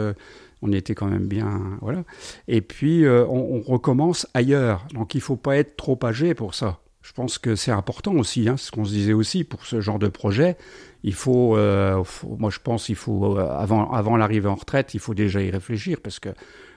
[0.63, 2.05] on était quand même bien, voilà.
[2.49, 6.79] Et puis euh, on, recommence ailleurs, donc il faut pas être trop âgé pour ça.
[7.03, 9.99] Je pense que c'est important aussi, hein, ce qu'on se disait aussi pour ce genre
[9.99, 10.57] de projet.
[11.03, 12.03] Il faut, euh,
[12.39, 15.51] moi je pense, il faut euh, avant avant l'arrivée en retraite, il faut déjà y
[15.51, 16.29] réfléchir parce que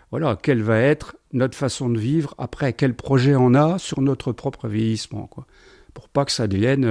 [0.10, 4.32] voilà, quelle va être notre façon de vivre après, quel projet on a sur notre
[4.32, 5.46] propre vieillissement, quoi,
[5.96, 6.86] pour pas que ça devienne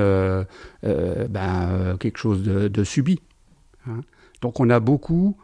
[0.82, 3.20] ben, quelque chose de, subi.
[3.86, 4.00] Hein.
[4.40, 5.36] Donc on a beaucoup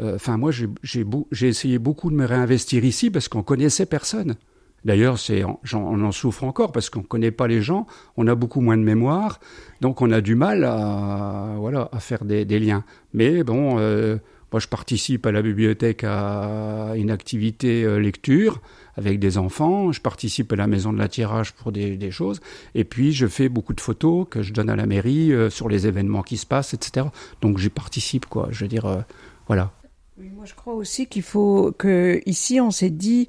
[0.00, 4.36] euh, enfin, moi, j'ai essayé beaucoup de me réinvestir ici parce qu'on connaissait personne.
[4.84, 8.36] D'ailleurs, c'est, on en souffre encore parce qu'on ne connaît pas les gens, on a
[8.36, 9.40] beaucoup moins de mémoire,
[9.80, 12.84] donc on a du mal à, voilà, à faire des, liens.
[13.12, 14.18] Mais bon, euh,
[14.52, 18.60] moi je participe à la bibliothèque à une activité euh, lecture
[18.96, 22.40] avec des enfants, je participe à la maison de la tirage pour des, choses,
[22.74, 25.86] et puis je fais beaucoup de photos que je donne à la mairie sur les
[25.86, 27.06] événements qui se passent, etc.
[27.40, 28.48] Donc j'y participe, quoi.
[28.50, 29.04] Je veux dire,
[29.46, 29.72] voilà.
[30.18, 33.28] Oui, moi je crois aussi qu'il faut que ici on s'est dit,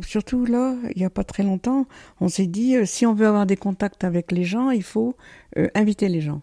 [0.00, 1.86] surtout là, il n'y a pas très longtemps,
[2.20, 5.14] on s'est dit euh, si on veut avoir des contacts avec les gens, il faut
[5.58, 6.40] euh, inviter les gens.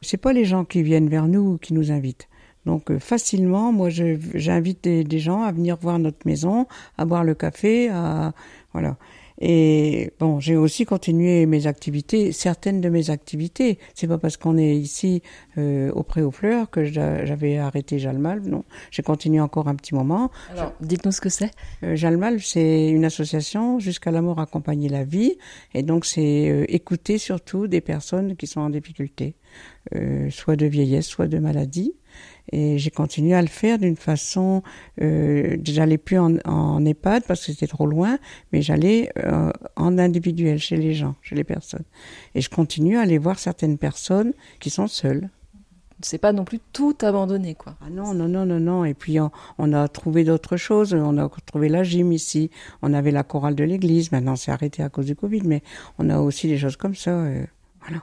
[0.00, 2.28] C'est pas les gens qui viennent vers nous qui nous invitent.
[2.66, 6.66] Donc euh, facilement, moi j'invite des, des, gens à venir voir notre maison,
[6.98, 8.32] à boire le café, à
[8.72, 8.96] voilà.
[9.40, 13.78] Et bon, j'ai aussi continué mes activités, certaines de mes activités.
[13.94, 15.22] C'est pas parce qu'on est ici
[15.58, 18.64] euh, au Pré aux Fleurs que j'avais arrêté Jalmal, non.
[18.90, 20.30] J'ai continué encore un petit moment.
[20.52, 21.50] Alors, dites-nous ce que c'est.
[21.82, 25.36] Euh, Jalmal, c'est une association jusqu'à la mort accompagner la vie,
[25.74, 29.34] et donc c'est euh, écouter surtout des personnes qui sont en difficulté,
[29.94, 31.94] euh, soit de vieillesse, soit de maladie.
[32.52, 34.62] Et j'ai continué à le faire d'une façon,
[35.00, 38.18] euh, j'allais plus en, en, EHPAD parce que c'était trop loin,
[38.52, 41.84] mais j'allais euh, en individuel chez les gens, chez les personnes.
[42.34, 45.28] Et je continue à aller voir certaines personnes qui sont seules.
[46.02, 47.76] C'est pas non plus tout abandonné, quoi.
[47.80, 48.84] Ah non, non, non, non, non.
[48.84, 50.92] Et puis on, on a trouvé d'autres choses.
[50.92, 52.50] On a trouvé la gym ici.
[52.82, 54.12] On avait la chorale de l'église.
[54.12, 55.62] Maintenant, c'est arrêté à cause du Covid, mais
[55.98, 57.12] on a aussi des choses comme ça.
[57.12, 57.46] Euh,
[57.80, 58.02] voilà.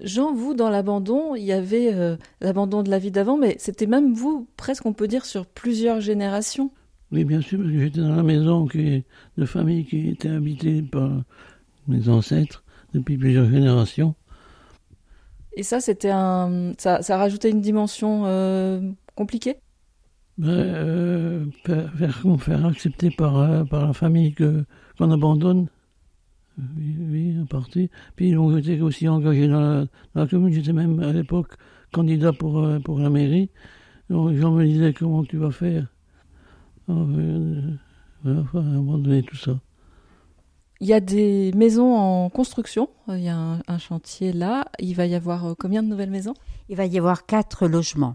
[0.00, 3.86] Jean, vous, dans l'abandon, il y avait euh, l'abandon de la vie d'avant, mais c'était
[3.86, 6.70] même vous, presque on peut dire, sur plusieurs générations.
[7.10, 9.04] Oui, bien sûr, parce que j'étais dans la maison qui,
[9.36, 11.10] de famille qui était habitée par
[11.88, 14.14] mes ancêtres depuis plusieurs générations.
[15.54, 18.80] Et ça, c'était un, ça, ça rajoutait une dimension euh,
[19.16, 19.56] compliquée?
[20.36, 24.64] Ben, euh, faire, faire, accepter par, par la famille que
[24.96, 25.68] qu'on abandonne.
[26.58, 27.90] Oui, oui, en partie.
[28.16, 30.52] Puis on était aussi engagé dans la, dans la commune.
[30.52, 31.54] J'étais même à l'époque
[31.92, 33.50] candidat pour, euh, pour la mairie.
[34.10, 35.86] Donc les gens me disaient comment tu vas faire?
[36.88, 37.60] Euh,
[38.22, 38.40] voilà,
[38.76, 39.60] abandonner tout ça.
[40.80, 42.88] Il y a des maisons en construction.
[43.08, 44.66] Il y a un, chantier là.
[44.78, 46.34] Il va y avoir euh, combien de nouvelles maisons?
[46.68, 48.14] Il va y avoir quatre logements.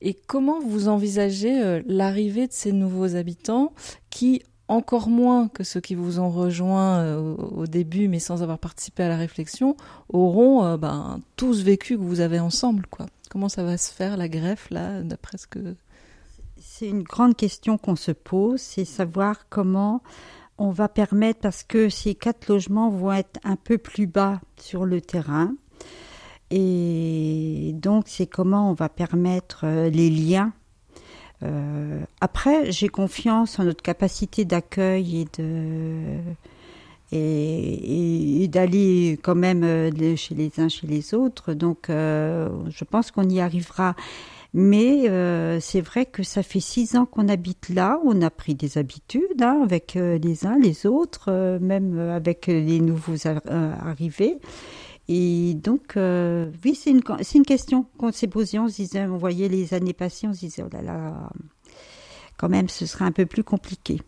[0.00, 3.72] Et comment vous envisagez euh, l'arrivée de ces nouveaux habitants
[4.10, 8.58] qui, encore moins que ceux qui vous ont rejoint euh, au début, mais sans avoir
[8.58, 9.76] participé à la réflexion,
[10.10, 13.06] auront ben, tous vécu que vous avez ensemble, quoi.
[13.30, 15.74] Comment ça va se faire la greffe là, d'après ce que
[16.56, 20.02] C'est une grande question qu'on se pose, c'est savoir comment
[20.56, 24.84] on va permettre, parce que ces quatre logements vont être un peu plus bas sur
[24.84, 25.54] le terrain,
[26.50, 30.52] et donc c'est comment on va permettre euh, les liens.
[31.42, 36.18] Euh, après, j'ai confiance en notre capacité d'accueil et de
[37.10, 41.54] et, d'aller quand même euh, chez les uns chez les autres.
[41.54, 43.94] Donc, je pense qu'on y arrivera.
[44.54, 48.54] Mais euh, c'est vrai que ça fait six ans qu'on habite là, on a pris
[48.54, 54.38] des habitudes hein, avec euh, les uns, les autres, euh, même avec les nouveaux arrivés.
[55.08, 57.02] Et donc, oui, c'est une,
[57.34, 58.58] une question qu'on s'est posée.
[58.58, 61.30] On se disait, on voyait les années passées, on se disait, oh là là,
[62.36, 64.00] quand même, ce serait un peu plus compliqué.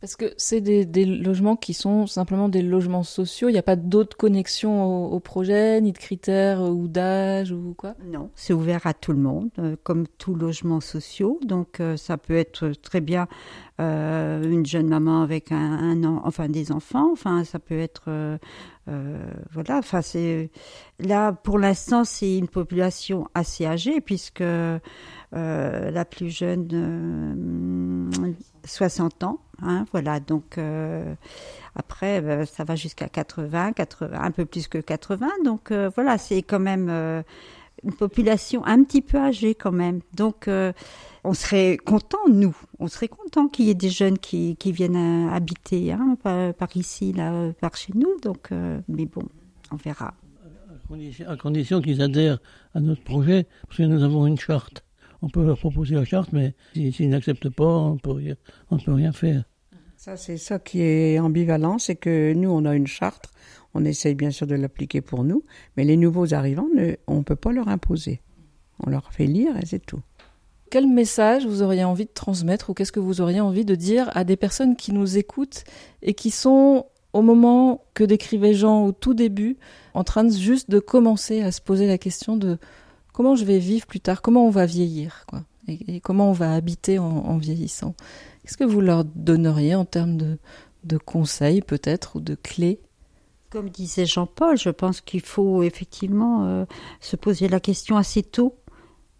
[0.00, 3.50] Parce que c'est des, des, logements qui sont simplement des logements sociaux.
[3.50, 7.94] Il n'y a pas d'autres connexions au, projet, ni de critères ou d'âge ou quoi?
[8.06, 11.32] Non, c'est ouvert à tout le monde, euh, comme tout logement social.
[11.42, 13.28] Donc euh, ça peut être très bien
[13.78, 17.10] euh, une jeune maman avec un, un an, enfin des enfants.
[17.12, 18.38] Enfin, ça peut être
[19.52, 19.78] voilà.
[19.78, 20.50] Enfin, c'est
[20.98, 24.42] là pour l'instant c'est une population assez âgée puisque
[25.32, 28.10] la plus jeune
[28.64, 29.40] 60 ans.
[29.62, 31.14] Hein, voilà, donc euh,
[31.74, 35.28] après, euh, ça va jusqu'à 80, 80, un peu plus que 80.
[35.44, 36.88] Donc euh, voilà, c'est quand même
[37.84, 40.00] une population un petit peu âgée quand même.
[40.14, 40.48] Donc
[41.24, 45.28] on serait content, nous, on serait content qu'il y ait des jeunes qui, qui viennent
[45.28, 48.18] habiter hein, par, ici, là, par chez nous.
[48.22, 48.50] Donc,
[48.88, 49.22] mais bon,
[49.70, 50.14] on verra.
[51.26, 52.38] À condition qu'ils adhèrent
[52.74, 54.84] à notre projet, parce que nous avons une charte
[55.22, 59.44] on peut leur proposer la charte, mais s'ils n'acceptent pas, on ne peut rien faire.
[59.96, 63.30] Ça, c'est ça qui est ambivalent, c'est que nous, on a une charte,
[63.74, 65.44] on essaye bien sûr de l'appliquer pour nous,
[65.76, 66.68] mais les nouveaux arrivants,
[67.06, 68.22] on ne peut pas leur imposer.
[68.84, 70.00] On leur fait lire et c'est tout.
[70.70, 74.08] Quel message vous auriez envie de transmettre ou qu'est-ce que vous auriez envie de dire
[74.14, 75.64] à des personnes qui nous écoutent
[76.00, 79.56] et qui sont au moment que décrivait Jean au tout début,
[79.94, 82.56] en train juste de commencer à se poser la question de
[83.12, 85.26] comment je vais vivre plus tard, comment on va vieillir,
[85.66, 87.96] et, comment on va habiter en, vieillissant.
[88.42, 92.80] Qu'est-ce que vous leur donneriez en termes de, conseils peut-être ou de clés?
[93.50, 96.64] Comme disait Jean-Paul, je pense qu'il faut effectivement euh,
[97.00, 98.54] se poser la question assez tôt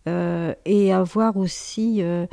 [0.07, 2.27] et avoir aussi euh,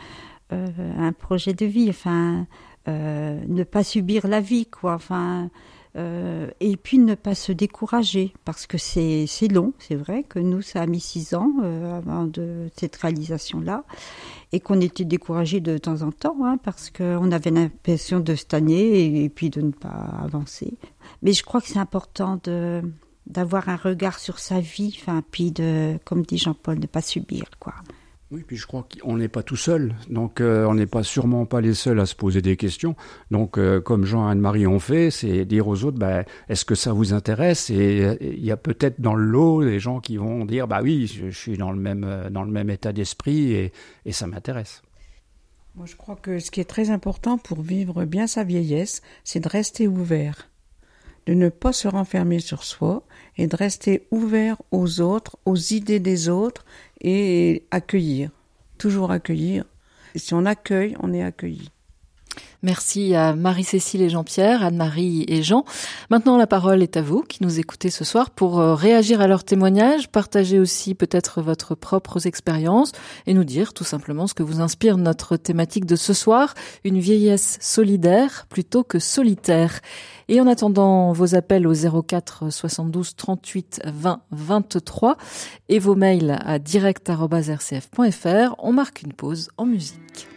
[0.52, 2.48] un projet de vie, enfin
[2.88, 5.50] ne pas subir la vie, quoi, enfin
[5.98, 10.62] euh, et puis ne pas se décourager, parce que c'est long, c'est vrai que nous,
[10.62, 13.84] ça a mis six ans euh, avant de cette réalisation-là,
[14.52, 19.24] et qu'on était découragé de temps en temps, hein, parce qu'on avait l'impression de stagner
[19.24, 20.78] et, puis de ne pas avancer.
[21.24, 22.84] Mais je crois que c'est important de
[23.28, 27.46] d'avoir un regard sur sa vie, enfin, puis de, comme dit Jean-Paul, ne pas subir,
[27.60, 27.74] quoi.
[28.30, 31.46] Oui, puis je crois qu'on n'est pas tout seul, donc euh, on n'est pas sûrement
[31.46, 32.98] pas les seuls à se poser des questions.
[33.32, 36.76] Donc, euh, comme Jean et Anne-Marie ont fait, c'est dire aux autres, bah, est-ce que
[36.76, 37.70] ça vous intéresse?
[37.70, 41.08] Et il y a peut-être dans le lot des gens qui vont dire, bah oui,
[41.08, 43.72] je, suis dans le même euh, dans le même état d'esprit et,
[44.04, 44.82] et ça m'intéresse.
[45.76, 49.40] Moi, je crois que ce qui est très important pour vivre bien sa vieillesse, c'est
[49.40, 50.50] de rester ouvert,
[51.28, 53.04] de ne pas se renfermer sur soi
[53.38, 56.66] et de rester ouvert aux autres, aux idées des autres
[57.02, 58.32] et accueillir.
[58.78, 59.66] toujours accueillir.
[60.16, 61.70] Si on accueille, on est accueilli.
[62.64, 65.64] Merci à Marie-Cécile et Jean-Pierre, Anne-Marie et Jean.
[66.10, 69.28] Maintenant, la parole est à vous qui nous écoutez ce soir pour euh, réagir à
[69.28, 72.92] leurs témoignages, partager aussi peut-être votre propres expériences
[73.26, 77.00] et nous dire tout simplement ce que vous inspire notre thématique de ce soir, une
[77.00, 79.82] vieillesse solidaire plutôt que solitaire.
[80.30, 85.18] Et en attendant vos appels au 04 72 38 20 23
[85.70, 90.28] et vos mails à direct.rcf.fr, on marque une pause en musique.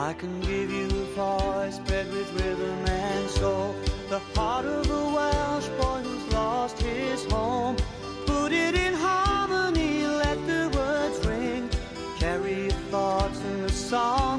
[0.00, 3.76] I can give you a voice bred with rhythm and soul.
[4.08, 7.76] The heart of a Welsh boy who's lost his home.
[8.24, 11.68] Put it in harmony, let the words ring.
[12.18, 14.29] Carry your thoughts in the songs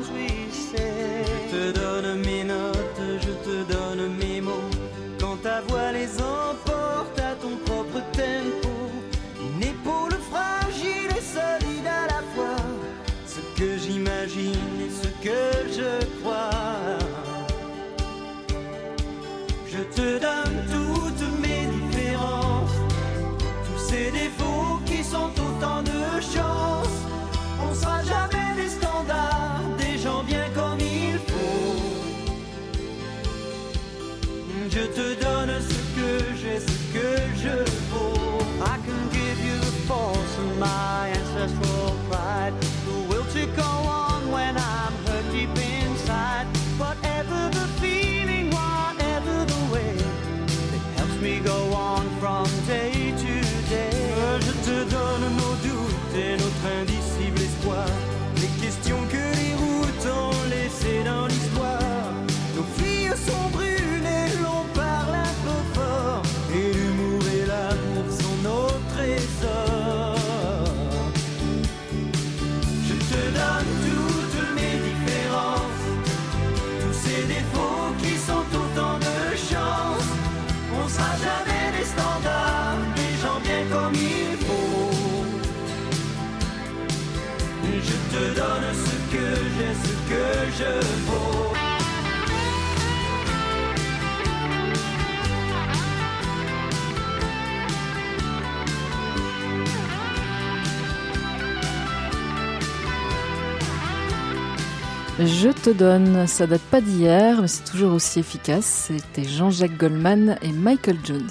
[105.25, 108.89] je te donne, ça date pas d'hier, mais c'est toujours aussi efficace.
[108.89, 111.29] C'était Jean-Jacques Goldman et Michael Jones.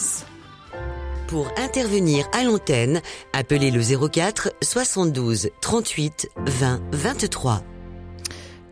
[1.28, 3.00] Pour intervenir à l'antenne,
[3.32, 7.62] appelez le 04 72 38 20 23.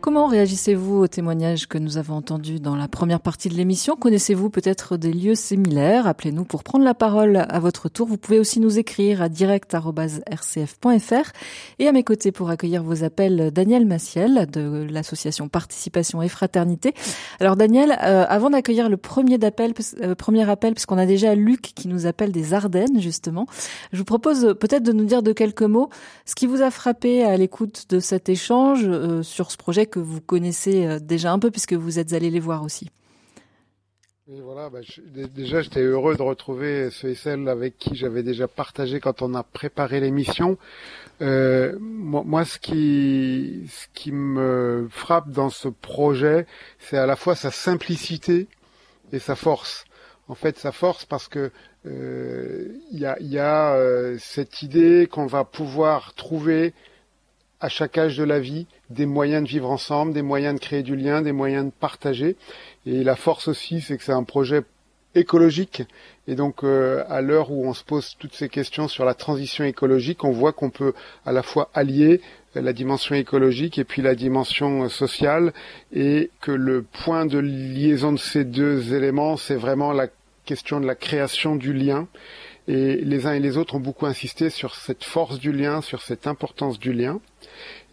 [0.01, 3.97] Comment réagissez-vous aux témoignages que nous avons entendus dans la première partie de l'émission?
[3.97, 6.07] Connaissez-vous peut-être des lieux similaires?
[6.07, 8.07] Appelez-nous pour prendre la parole à votre tour.
[8.07, 11.31] Vous pouvez aussi nous écrire à direct.rcf.fr.
[11.79, 16.93] Et à mes côtés pour accueillir vos appels, Daniel Massiel de l'association Participation et Fraternité.
[17.41, 21.73] Alors Daniel, euh, avant d'accueillir le premier appel, euh, premier appel, puisqu'on a déjà Luc
[21.75, 23.47] qui nous appelle des Ardennes justement,
[23.91, 25.89] je vous propose peut-être de nous dire de quelques mots
[26.25, 29.99] ce qui vous a frappé à l'écoute de cet échange euh, sur ce projet que
[29.99, 32.89] vous connaissez euh, déjà un peu puisque vous êtes allé les voir aussi.
[34.27, 34.79] Voilà, bah,
[35.33, 39.33] déjà j'étais heureux de retrouver ceux et celles avec qui j'avais déjà partagé quand on
[39.33, 40.59] a préparé l'émission.
[41.21, 46.45] Euh, moi, ce qui, ce qui me frappe dans ce projet,
[46.77, 48.47] c'est à la fois sa simplicité
[49.11, 49.85] et sa force.
[50.27, 51.51] En fait, sa force parce que
[51.85, 56.75] il y a, euh, cette idée qu'on va pouvoir trouver
[57.61, 60.83] à chaque âge de la vie des moyens de vivre ensemble, des moyens de créer
[60.83, 62.35] du lien, des moyens de partager.
[62.85, 64.63] Et la force aussi, c'est que c'est un projet
[65.15, 65.83] écologique.
[66.27, 69.63] Et donc, euh, à l'heure où on se pose toutes ces questions sur la transition
[69.63, 70.93] écologique, on voit qu'on peut
[71.25, 72.21] à la fois allier
[72.55, 75.53] la dimension écologique et puis la dimension sociale,
[75.93, 80.07] et que le point de liaison de ces deux éléments, c'est vraiment la
[80.45, 82.07] question de la création du lien.
[82.69, 86.03] Et les uns et les autres ont beaucoup insisté sur cette force du lien, sur
[86.03, 87.19] cette importance du lien.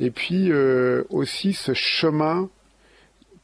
[0.01, 2.51] Et puis euh, aussi ce chemin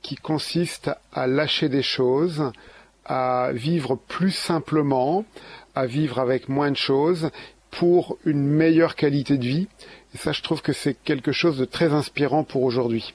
[0.02, 2.52] qui consiste à lâcher des choses,
[3.06, 5.24] à vivre plus simplement,
[5.74, 7.30] à vivre avec moins de choses
[7.70, 9.68] pour une meilleure qualité de vie.
[10.14, 13.14] Et ça, je trouve que c'est quelque chose de très inspirant pour aujourd'hui.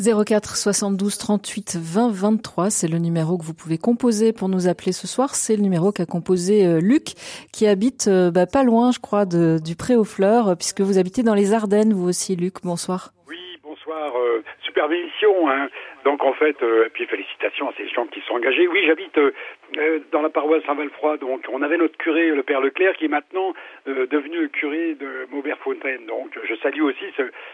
[0.00, 4.92] 04 72 38 20 23, c'est le numéro que vous pouvez composer pour nous appeler
[4.92, 5.34] ce soir.
[5.34, 7.12] C'est le numéro qu'a composé euh, Luc,
[7.52, 11.22] qui habite euh, bah, pas loin, je crois, du Pré aux Fleurs, puisque vous habitez
[11.22, 12.62] dans les Ardennes, vous aussi, Luc.
[12.64, 13.10] Bonsoir.
[13.28, 14.16] Oui, bonsoir.
[14.16, 15.50] Euh, superbe émission.
[15.50, 15.68] Hein.
[16.04, 18.66] Donc en fait, euh, puis félicitations à ces gens qui sont engagés.
[18.68, 19.32] Oui, j'habite euh,
[19.76, 21.18] euh, dans la paroisse Saint-Valfroid.
[21.18, 23.52] Donc on avait notre curé, le père Leclerc, qui est maintenant
[23.86, 26.06] euh, devenu curé de Maubert-Fontaine.
[26.06, 27.04] Donc je salue aussi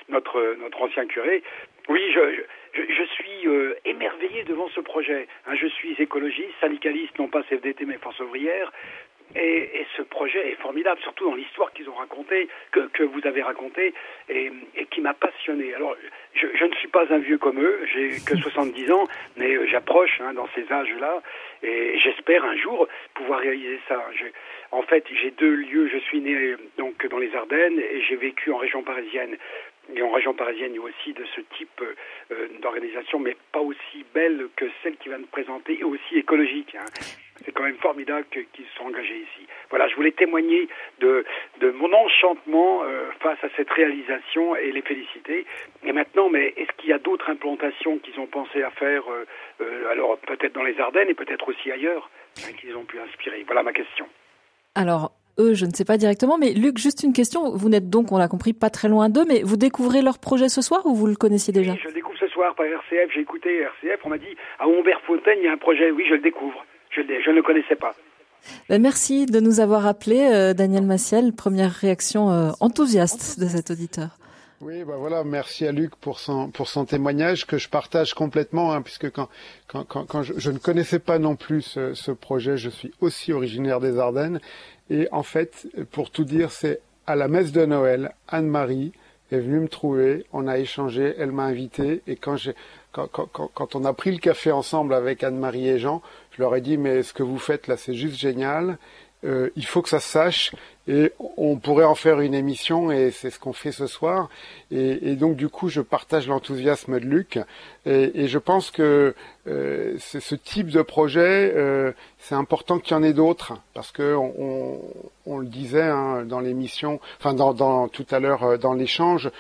[0.09, 1.43] notre ancien curé.
[1.89, 2.43] Oui, je,
[2.75, 5.29] je, je suis euh, émerveillé devant ce projet.
[5.47, 8.73] Hein, je suis écologiste, syndicaliste, non pas CFDT mais Force ouvrière.
[9.35, 13.27] Et, et, ce projet est formidable, surtout dans l'histoire qu'ils ont racontée, que, que, vous
[13.27, 13.93] avez racontée,
[14.29, 15.75] et, et qui m'a passionné.
[15.75, 15.97] Alors,
[16.35, 20.21] je, je, ne suis pas un vieux comme eux, j'ai que 70 ans, mais j'approche
[20.21, 21.23] hein, dans ces âges-là,
[21.65, 24.01] et j'espère un jour pouvoir réaliser ça.
[24.15, 24.27] Je,
[24.73, 25.89] en fait, j'ai deux lieux.
[25.89, 29.37] Je suis né donc dans les Ardennes et j'ai vécu en région parisienne.
[29.95, 33.61] Et en région parisienne, il y a aussi de ce type euh, d'organisation, mais pas
[33.61, 36.75] aussi belle que celle qui va nous présenter, et aussi écologique.
[36.75, 36.85] Hein.
[37.45, 39.47] C'est quand même formidable qu'ils se sont engagés ici.
[39.71, 40.69] Voilà, je voulais témoigner
[41.01, 41.25] de,
[41.75, 45.45] mon enchantement euh, face à cette réalisation et les féliciter.
[45.85, 49.27] Et maintenant, mais est-ce qu'il y a d'autres implantations qu'ils ont pensé à faire, euh,
[49.61, 53.45] euh, alors peut-être dans les Ardennes et peut-être aussi ailleurs, hein, qu'ils ont pu inspirer?
[53.47, 54.07] Voilà ma question.
[54.75, 57.51] Alors, eux, je ne sais pas directement, mais Luc, juste une question.
[57.55, 60.49] Vous n'êtes donc, on l'a compris, pas très loin d'eux, mais vous découvrez leur projet
[60.49, 63.11] ce soir ou vous le connaissiez déjà Oui, je le découvre ce soir par RCF.
[63.15, 64.01] J'ai écouté RCF.
[64.05, 65.91] On m'a dit à Humbert-Fontaine, il y a un projet.
[65.91, 66.65] Oui, je le découvre.
[66.91, 67.95] Je, je ne le connaissais pas.
[68.69, 71.33] Ben merci de nous avoir appelé, euh, Daniel Massiel.
[71.33, 74.19] Première réaction euh, enthousiaste de cet auditeur.
[74.63, 78.73] Oui, bah voilà, merci à Luc pour son pour son témoignage que je partage complètement,
[78.73, 79.29] hein, puisque quand
[79.67, 83.35] quand quand, quand je, ne connaissais pas non plus ce, ce, projet, je suis aussi
[83.35, 84.41] originaire des Ardennes,
[84.89, 88.93] et en fait, pour tout dire, c'est à la messe de Noël, Anne-Marie
[89.31, 92.55] est venue me trouver, on a échangé, elle m'a invité, et quand j'ai
[92.93, 96.01] quand, quand, quand, on a pris le café ensemble avec Anne-Marie et Jean,
[96.31, 98.79] je leur ai dit mais ce que vous faites là c'est juste génial.
[99.25, 100.53] Euh, il faut que ça sache
[100.89, 104.29] et on pourrait en faire une émission et c'est ce qu'on fait ce soir.
[104.71, 107.39] Et, donc du coup, je partage l'enthousiasme de Luc
[107.87, 109.15] et, je pense que
[109.49, 114.15] euh, ce type de projet, euh, c'est important qu'il y en ait d'autres parce que
[114.15, 119.31] on, le disait hein, dans l'émission, enfin dans, tout à l'heure euh, dans l'échange.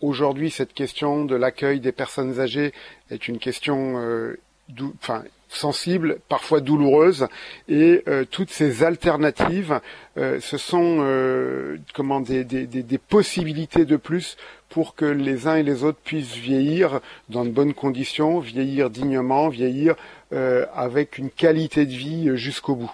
[0.00, 2.72] Aujourd'hui, cette question de l'accueil des personnes âgées
[3.10, 3.94] est une question,
[5.00, 7.26] enfin sensible, parfois douloureuse,
[7.68, 9.80] et euh, toutes ces alternatives,
[10.16, 12.44] euh, ce sont euh, comment des,
[13.08, 14.36] possibilités de plus
[14.68, 19.48] pour que les uns et les autres puissent vieillir dans de bonnes conditions, vieillir dignement,
[19.48, 19.96] vieillir
[20.76, 22.92] avec une qualité de vie jusqu'au bout.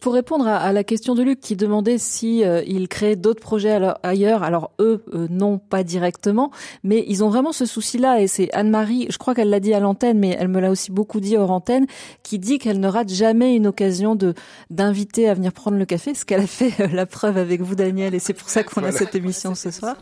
[0.00, 3.40] Pour répondre à, à, la question de Luc qui demandait si euh, il crée d'autres
[3.40, 6.50] projets alors, ailleurs, alors eux euh, non pas directement,
[6.84, 9.80] mais ils ont vraiment ce souci-là et c'est Anne-Marie, je crois qu'elle l'a dit à
[9.80, 11.86] l'antenne, mais elle me l'a aussi beaucoup dit hors antenne,
[12.22, 14.34] qui dit qu'elle ne rate jamais une occasion de
[14.68, 17.74] d'inviter à venir prendre le café, ce qu'elle a fait euh, la preuve avec vous
[17.74, 18.88] Daniel et c'est pour ça qu'on voilà.
[18.88, 19.96] a cette émission ce soir.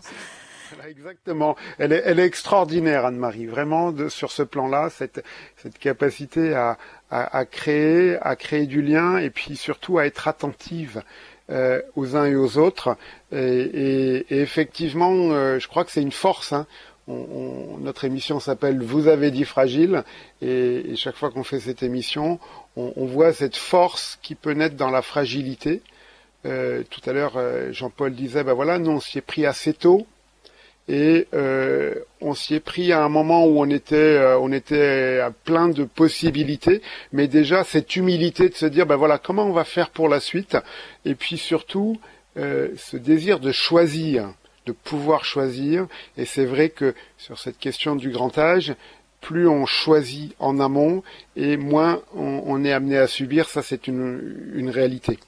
[0.89, 1.55] Exactement.
[1.79, 5.23] Elle est, elle est extraordinaire, Anne-Marie, vraiment de, sur ce plan-là, cette,
[5.59, 6.79] cette capacité à,
[7.11, 11.03] à, à, créer, à créer du lien et puis surtout à être attentive
[11.51, 12.97] euh, aux uns et aux autres.
[13.33, 16.55] Et, et, et effectivement, euh, je crois que c'est une force.
[16.55, 16.67] Hein.
[17.07, 20.05] On, on, notre émission s'appelle Vous avez dit fragile
[20.41, 22.41] et, et chaque fois qu'on fait cette émission,
[22.77, 25.83] on, on, voit cette force qui peut naître dans la fragilité.
[26.47, 29.75] Euh, tout à l'heure, euh, Jean-Paul disait, ben voilà, nous on s'y est pris assez
[29.75, 30.07] tôt
[30.89, 35.21] et euh, on s'y est pris à un moment où on était euh, on était
[35.21, 36.81] à plein de possibilités.
[37.13, 40.21] Mais déjà cette humilité de se dire ben voilà comment on va faire pour la
[40.21, 40.57] suite?
[41.05, 42.01] Et puis surtout
[42.39, 44.33] euh, ce désir de choisir
[44.67, 45.87] de pouvoir choisir.
[46.19, 48.75] Et c'est vrai que sur cette question du grand âge
[49.21, 51.03] plus on choisit en amont
[51.35, 53.49] et moins on, on est amené à subir.
[53.49, 55.19] Ça c'est une, une réalité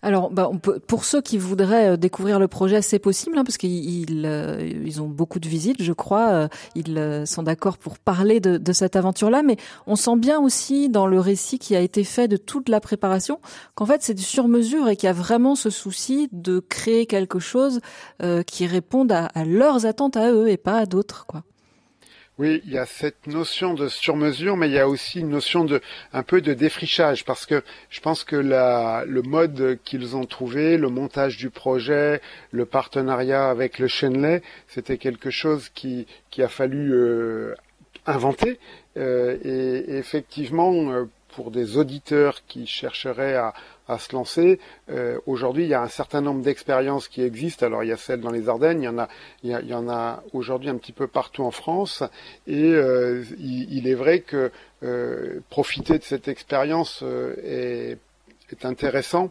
[0.00, 0.48] alors, bah,
[0.86, 5.08] pour ceux qui voudraient euh, découvrir le projet, c'est possible, hein, parce qu'ils euh, ont
[5.08, 6.28] beaucoup de visites, je crois.
[6.28, 9.56] Euh, ils sont d'accord pour parler de, cette aventure-là, mais
[9.88, 13.40] on sent bien aussi dans le récit qui a été fait de toute la préparation
[13.74, 17.38] qu'en fait c'est du sur-mesure et qu'il y a vraiment ce souci de créer quelque
[17.38, 17.80] chose
[18.46, 21.42] qui réponde à, à leurs attentes à eux et pas à d'autres, quoi.
[22.38, 25.64] Oui, il y a cette notion de sur-mesure, mais il y a aussi une notion
[25.64, 25.80] de
[26.12, 30.76] un peu de défrichage, parce que je pense que la, le mode qu'ils ont trouvé,
[30.76, 32.20] le montage du projet,
[32.52, 36.06] le partenariat avec le Chenley, c'était quelque chose qui,
[36.38, 37.56] a fallu euh,
[38.06, 38.60] inventer.
[38.96, 41.06] Euh, et, et, effectivement, euh,
[41.38, 43.54] pour des auditeurs qui chercheraient à,
[44.00, 44.58] se lancer.
[44.90, 47.64] Euh, Aujourd'hui, il y a un certain nombre d'expériences qui existent.
[47.64, 49.08] Alors, il y a celle dans les Ardennes, il y en a,
[49.44, 52.02] il y, en a aujourd'hui un petit peu partout en France.
[52.48, 54.50] Et euh, il, est vrai que
[54.82, 57.04] euh, profiter de cette expérience
[57.44, 57.98] est,
[58.64, 59.30] intéressant.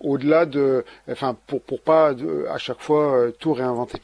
[0.00, 2.14] Au-delà de, enfin, pour pour pas
[2.50, 4.02] à chaque fois tout réinventer.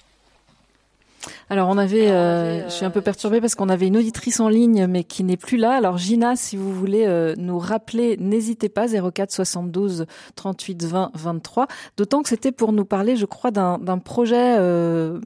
[1.50, 4.48] Alors on avait, euh, je suis un peu perturbée parce qu'on avait une auditrice en
[4.48, 5.72] ligne mais qui n'est plus là.
[5.72, 10.06] Alors Gina, si vous voulez euh, nous rappeler, n'hésitez pas 04 72
[10.36, 11.66] 38 20 23.
[11.96, 15.20] D'autant que c'était pour nous parler, je crois, d'un projet euh,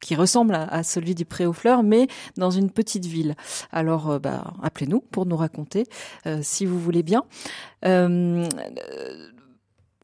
[0.00, 2.06] qui ressemble à, celui du Pré aux Fleurs, mais
[2.36, 3.34] dans une petite ville.
[3.72, 5.86] Alors, bah, appelez-nous pour nous raconter,
[6.40, 7.24] si vous voulez bien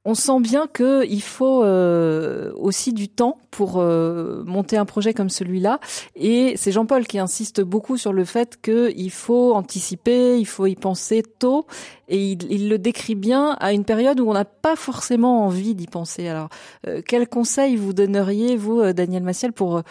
[0.04, 5.30] on sent bien qu'il faut euh, aussi du temps pour euh, monter un projet comme
[5.30, 5.80] celui-là.
[6.14, 10.74] Et c'est Jean-Paul qui insiste beaucoup sur le fait qu'il faut anticiper, il faut y
[10.74, 11.66] penser tôt.
[12.08, 15.86] Et il, le décrit bien à une période où on n'a pas forcément envie d'y
[15.86, 16.28] penser.
[16.28, 16.50] Alors,
[16.86, 19.82] euh, quel conseil vous donneriez, vous, Daniel Massiel, pour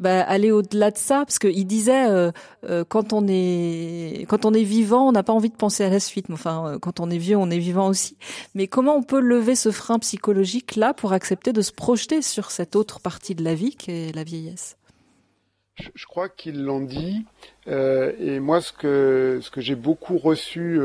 [0.00, 2.32] bah, aller au-delà de ça, parce qu'il disait euh,
[2.64, 5.90] euh, quand on est quand on est vivant, on n'a pas envie de penser à
[5.90, 6.26] la suite.
[6.32, 8.16] Enfin, euh, quand on est vieux, on est vivant aussi.
[8.54, 12.50] Mais comment on peut lever ce frein psychologique là pour accepter de se projeter sur
[12.50, 14.78] cette autre partie de la vie qui est la vieillesse?
[15.94, 17.24] Je crois qu'ils l'ont dit,
[17.66, 20.78] et moi ce que ce que j'ai beaucoup reçu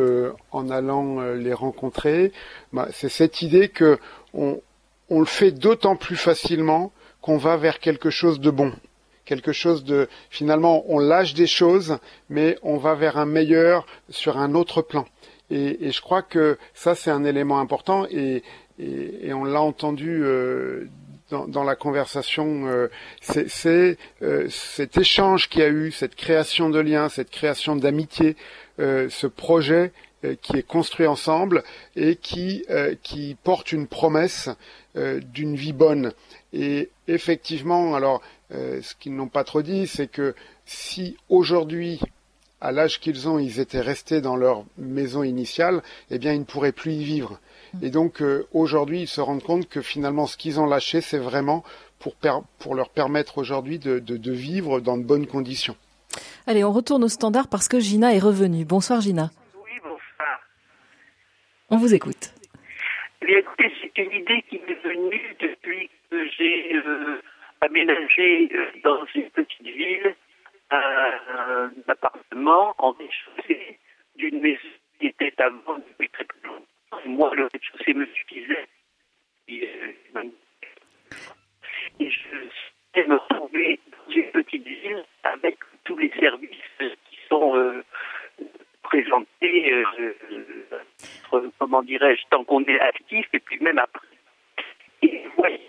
[0.52, 2.32] en allant les rencontrer,
[2.72, 3.98] bah, c'est cette idée que
[4.34, 4.62] on,
[5.10, 8.72] on le fait d'autant plus facilement qu'on va vers quelque chose de bon
[9.26, 11.98] quelque chose de finalement on lâche des choses,
[12.30, 15.06] mais on va vers un meilleur sur un autre plan.
[15.52, 18.44] Et, je crois que ça c'est un élément important et,
[19.32, 20.90] on l'a entendu euh,
[21.30, 22.68] dans, la conversation.
[22.68, 22.90] Euh,
[23.22, 28.36] c'est euh, cet échange qu'il y a eu, cette création de liens, cette création d'amitié,
[28.78, 29.94] ce projet
[30.42, 31.64] qui est construit ensemble
[31.96, 32.66] et qui,
[33.04, 34.50] qui porte une promesse
[34.96, 36.12] d'une vie bonne.
[36.52, 40.36] Et effectivement, alors euh, ce qu'ils n'ont pas trop dit, c'est que
[40.66, 42.00] si aujourd'hui,
[42.62, 46.46] à l'âge qu'ils ont, ils étaient restés dans leur maison initiale, eh bien, ils ne
[46.46, 47.40] pourraient plus y vivre.
[47.82, 51.18] Et donc, euh, aujourd'hui, ils se rendent compte que finalement, ce qu'ils ont lâché, c'est
[51.18, 51.64] vraiment
[52.00, 52.16] pour,
[52.60, 55.76] pour, leur permettre aujourd'hui de, de, vivre dans de bonnes conditions.
[56.48, 58.64] Allez, on retourne au standard parce que Gina est revenue.
[58.64, 59.32] Bonsoir, Gina.
[59.56, 60.40] Oui, bonsoir.
[61.70, 62.32] On vous écoute.
[63.22, 65.90] Eh bien, écoutez, c'est une idée qui m'est venue depuis
[66.38, 67.22] j'ai euh,
[67.62, 70.16] aménagé euh, dans une petite ville
[70.72, 73.80] un, appartement en rez-de-chaussée
[74.16, 74.60] d'une maison
[75.00, 76.66] qui était avant depuis très longtemps.
[77.06, 78.68] Moi, le rez-de-chaussée me suffisait.
[79.48, 79.70] Et,
[80.16, 80.24] euh,
[82.00, 86.50] et je me retrouver dans une petite ville avec tous les services
[86.80, 87.84] qui sont euh,
[88.84, 89.84] présentés,
[91.60, 94.08] comment dirais-je, tant qu'on est actif et puis même après.
[95.02, 95.60] Et voyons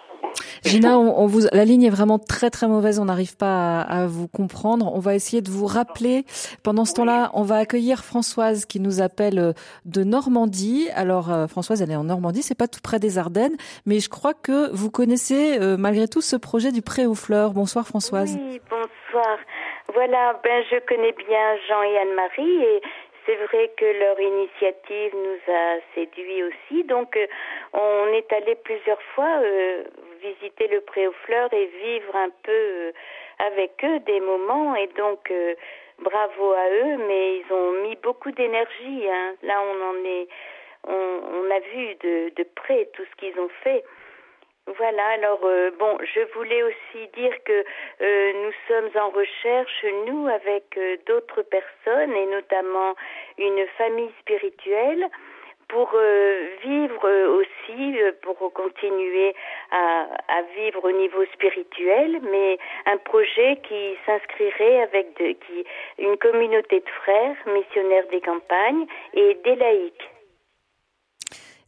[0.64, 4.28] Gina, on, vous, la ligne est vraiment très très mauvaise, on n'arrive pas à, vous
[4.28, 4.90] comprendre.
[4.94, 6.24] On va essayer de vous rappeler.
[6.62, 9.52] Pendant ce temps-là, on va accueillir Françoise qui nous appelle euh,
[9.84, 10.88] de Normandie.
[10.94, 14.08] Alors euh, Françoise, elle est en Normandie, c'est pas tout près des Ardennes, mais je
[14.08, 17.50] crois que vous connaissez euh, malgré tout ce projet du Pré aux Fleurs.
[17.52, 18.38] Bonsoir Françoise.
[18.38, 19.38] Oui, bonsoir.
[19.94, 22.80] Voilà, ben je connais bien Jean et Anne-Marie et
[23.24, 26.84] c'est vrai que leur initiative nous a séduit aussi.
[26.84, 27.18] Donc,
[27.72, 29.40] on est allé plusieurs fois
[30.32, 32.92] visiter le pré aux fleurs et vivre un peu euh,
[33.38, 34.74] avec eux des moments.
[34.76, 35.54] Et donc euh,
[35.98, 39.34] bravo à eux mais ils ont mis beaucoup d'énergie hein.
[39.42, 40.28] là on en est
[40.88, 43.82] on, a vu de, près tout ce qu'ils ont fait.
[44.78, 47.64] Voilà, alors euh, bon, je voulais aussi dire que
[48.44, 52.94] nous sommes en recherche, nous, avec d'autres personnes, et notamment
[53.36, 55.08] une famille spirituelle,
[55.68, 59.34] pour euh, vivre euh, aussi, euh, pour continuer
[59.70, 65.64] à, à, vivre au niveau spirituel, mais un projet qui s'inscrirait avec de, qui,
[65.98, 70.15] une communauté de frères, missionnaires des campagnes et des laïcs.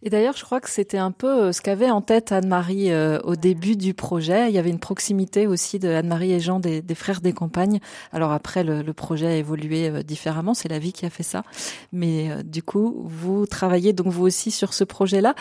[0.05, 3.18] Et d'ailleurs, je crois que c'était un peu euh, ce qu'avait en tête Anne-Marie euh,
[3.24, 4.49] au début du projet.
[4.49, 7.80] Il y avait une proximité aussi de Anne-Marie et Jean des, Frères des Campagnes.
[8.12, 10.55] Alors après, le, projet a évolué euh, différemment.
[10.55, 11.42] C'est la vie qui a fait ça.
[11.92, 15.34] Mais du coup, vous travaillez donc vous aussi sur ce projet-là.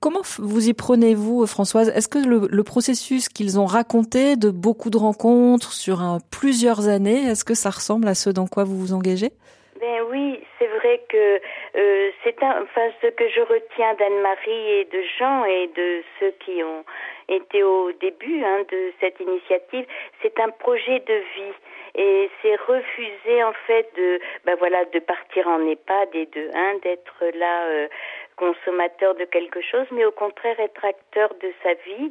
[0.00, 1.92] comment vous y prenez-vous, Françoise?
[1.94, 7.44] Est-ce que le, processus qu'ils ont raconté de beaucoup de rencontres sur plusieurs années, est-ce
[7.44, 9.32] que ça ressemble à ce dans quoi vous vous engagez?
[9.80, 11.40] Ben oui, c'est vrai que
[11.76, 16.30] euh, c'est un, enfin ce que je retiens d'Anne-Marie et de Jean et de ceux
[16.40, 16.84] qui ont
[17.28, 19.86] été au début hein, de cette initiative,
[20.22, 21.54] c'est un projet de vie.
[21.94, 26.74] Et c'est refuser en fait de ben voilà de partir en EHPAD et de hein,
[26.82, 27.88] d'être là euh,
[28.36, 32.10] consommateur de quelque chose, mais au contraire être acteur de sa vie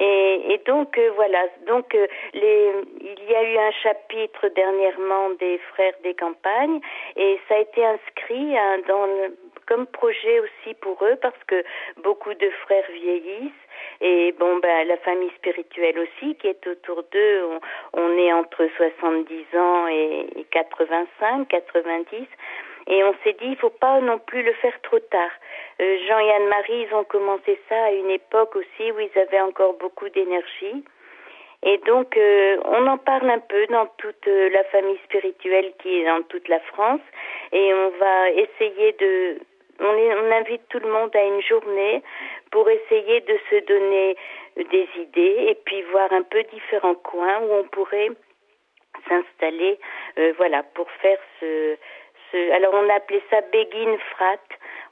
[0.00, 5.30] et, et donc euh, voilà, donc euh, les, il y a eu un chapitre dernièrement
[5.38, 6.80] des frères des campagnes
[7.16, 9.36] et ça a été inscrit hein, dans le,
[9.66, 11.62] comme projet aussi pour eux parce que
[12.02, 13.52] beaucoup de frères vieillissent
[14.00, 18.66] et bon ben la famille spirituelle aussi qui est autour d'eux on, on, est entre
[18.76, 22.26] 70 ans et, et 85 90
[22.86, 25.30] et on s'est dit il faut pas non plus le faire trop tard
[25.80, 29.40] euh, Jean et Anne-Marie ils ont commencé ça à une époque aussi où ils avaient
[29.40, 30.84] encore beaucoup d'énergie
[31.64, 36.00] et donc, euh, on en parle un peu dans toute euh, la famille spirituelle qui
[36.00, 37.00] est dans toute la France.
[37.52, 39.38] Et on va essayer de...
[39.80, 42.02] On, est, on invite tout le monde à une journée
[42.50, 44.16] pour essayer de se donner
[44.56, 48.10] des idées et puis voir un peu différents coins où on pourrait
[49.08, 49.78] s'installer,
[50.18, 51.76] euh, voilà, pour faire ce,
[52.34, 54.38] Alors, on a appelé ça Begin Frat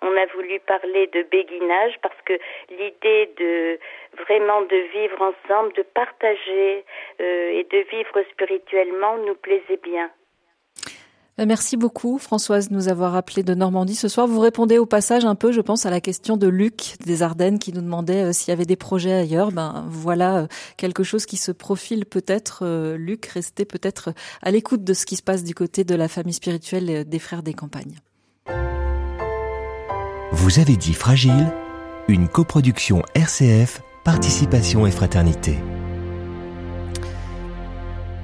[0.03, 2.32] on a voulu parler de béguinage parce que
[2.70, 3.78] l'idée de
[4.24, 6.84] vraiment de vivre ensemble, de partager
[7.20, 10.11] euh, et de vivre spirituellement nous plaisait bien.
[11.41, 14.26] Euh, merci beaucoup Françoise de nous avoir appelé de Normandie ce soir.
[14.26, 17.59] Vous répondez au passage un peu, je pense, à la question de Luc des Ardennes
[17.59, 19.53] qui nous demandait euh, s'il y avait des projets ailleurs.
[19.53, 22.66] Ben voilà quelque chose qui se profile peut-être.
[22.97, 24.12] Luc, restez peut-être
[24.43, 27.43] à l'écoute de ce qui se passe du côté de la famille spirituelle des Frères
[27.43, 27.99] des Campagnes.
[30.32, 31.53] Vous avez dit Fragile,
[32.09, 35.59] une coproduction RCF, Participation et Fraternité.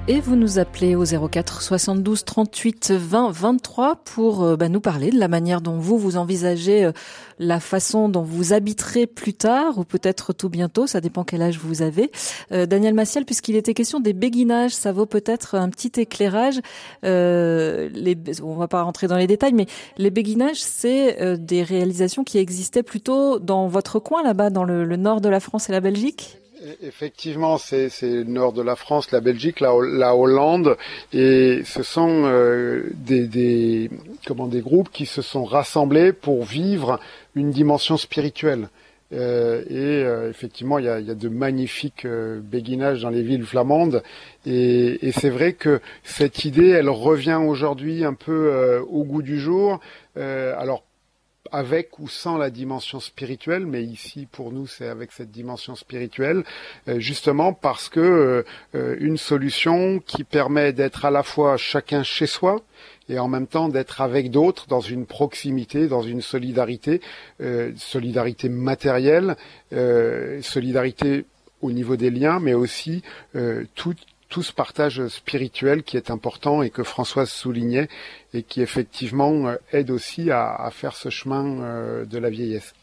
[0.09, 5.09] Et vous nous appelez au 04 72 38 20 23 pour euh, bah, nous parler
[5.09, 6.93] de la manière dont vous vous envisagez euh,
[7.39, 11.57] la façon dont vous habiterez plus tard ou peut-être tout bientôt, ça dépend quel âge
[11.57, 12.09] vous avez.
[12.53, 16.61] Euh, Daniel Massiel, puisqu'il était question des béguinages, ça vaut peut-être un petit éclairage.
[17.03, 19.65] Euh, les, on va pas rentrer dans les détails, mais
[19.97, 25.19] les béguinages, c'est des réalisations qui existaient plutôt dans votre coin là-bas, dans le nord
[25.19, 26.36] de la France et la Belgique?
[26.81, 30.75] Effectivement, c'est le nord de la France, la Belgique, la, la Hollande,
[31.13, 33.89] et ce sont euh, des, des,
[34.25, 36.99] comment, des groupes qui se sont rassemblés pour vivre
[37.35, 38.69] une dimension spirituelle.
[39.13, 43.21] Euh, et euh, effectivement, il y a, y a, de magnifiques euh, béguinages dans les
[43.21, 44.03] villes flamandes.
[44.45, 49.21] Et, et c'est vrai que cette idée, elle revient aujourd'hui un peu euh, au goût
[49.21, 49.79] du jour.
[50.15, 50.83] alors
[51.51, 56.43] avec ou sans la dimension spirituelle, mais ici pour nous c'est avec cette dimension spirituelle,
[56.87, 58.43] euh, justement parce que
[58.75, 62.61] euh, une solution qui permet d'être à la fois chacun chez soi
[63.09, 67.01] et en même temps d'être avec d'autres dans une proximité, dans une solidarité,
[67.41, 69.35] euh, solidarité matérielle,
[70.41, 71.25] solidarité
[71.61, 73.01] au niveau des liens, mais aussi
[73.75, 73.95] tout,
[74.29, 77.87] tout ce partage spirituel qui est important et que Françoise soulignait
[78.33, 82.73] et qui effectivement euh, aide aussi à, à faire ce chemin euh, de la vieillesse.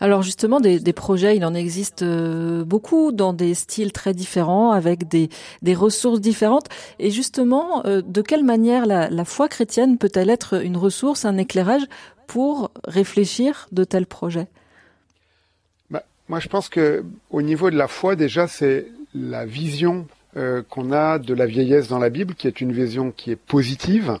[0.00, 4.72] Alors justement, des, des, projets, il en existe euh, beaucoup dans des styles très différents,
[4.72, 5.30] avec des,
[5.62, 6.66] des ressources différentes.
[6.98, 11.84] Et justement, de quelle manière la, la foi chrétienne peut-elle être une ressource, un éclairage
[12.26, 14.48] pour réfléchir de tels projets?
[15.90, 20.06] Bah, Moi, je pense que au niveau de la foi, déjà, c'est la vision
[20.36, 23.36] euh, qu'on a de la vieillesse dans la Bible, qui est une vision qui est
[23.36, 24.18] positive,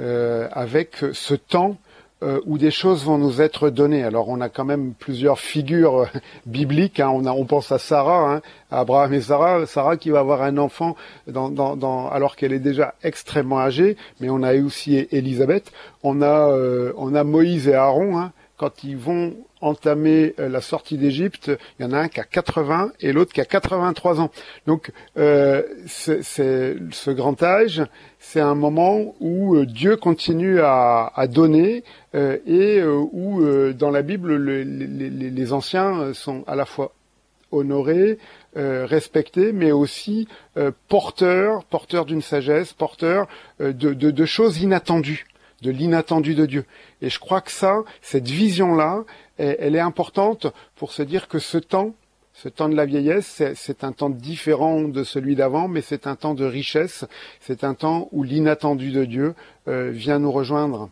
[0.00, 1.76] euh, avec ce temps
[2.22, 4.02] euh, où des choses vont nous être données.
[4.02, 6.06] Alors on a quand même plusieurs figures
[6.46, 7.00] bibliques.
[7.00, 7.10] Hein.
[7.10, 9.66] On, a, on pense à Sarah, hein, à Abraham et Sarah.
[9.66, 10.96] Sarah qui va avoir un enfant
[11.26, 13.96] dans, dans, dans, alors qu'elle est déjà extrêmement âgée.
[14.20, 15.72] Mais on a aussi Élisabeth.
[16.02, 16.54] On a,
[16.96, 18.18] on a Moïse et Aaron.
[18.18, 22.20] Hein, quand ils vont entamer euh, la sortie d'Égypte, il y en a un qui
[22.20, 24.30] a 80 et l'autre qui a 83 ans.
[24.66, 27.82] Donc euh, c'est ce grand âge,
[28.18, 31.84] c'est un moment où euh, Dieu continue à, à donner
[32.14, 33.42] euh, et euh, où
[33.72, 36.92] dans la Bible le, les, les, anciens sont à la fois
[37.50, 38.18] honorés,
[38.54, 40.28] respectés, mais aussi
[40.88, 43.26] porteurs, porteurs d'une sagesse, porteurs
[43.58, 45.26] de, de, de choses inattendues
[45.62, 46.64] de l'inattendu de Dieu.
[47.02, 49.04] Et je crois que ça, cette vision-là,
[49.40, 51.94] elle est importante pour se dire que ce temps,
[52.32, 56.16] ce temps de la vieillesse, c'est un temps différent de celui d'avant, mais c'est un
[56.16, 57.04] temps de richesse,
[57.40, 59.34] c'est un temps où l'inattendu de Dieu
[59.68, 60.88] euh, vient nous rejoindre.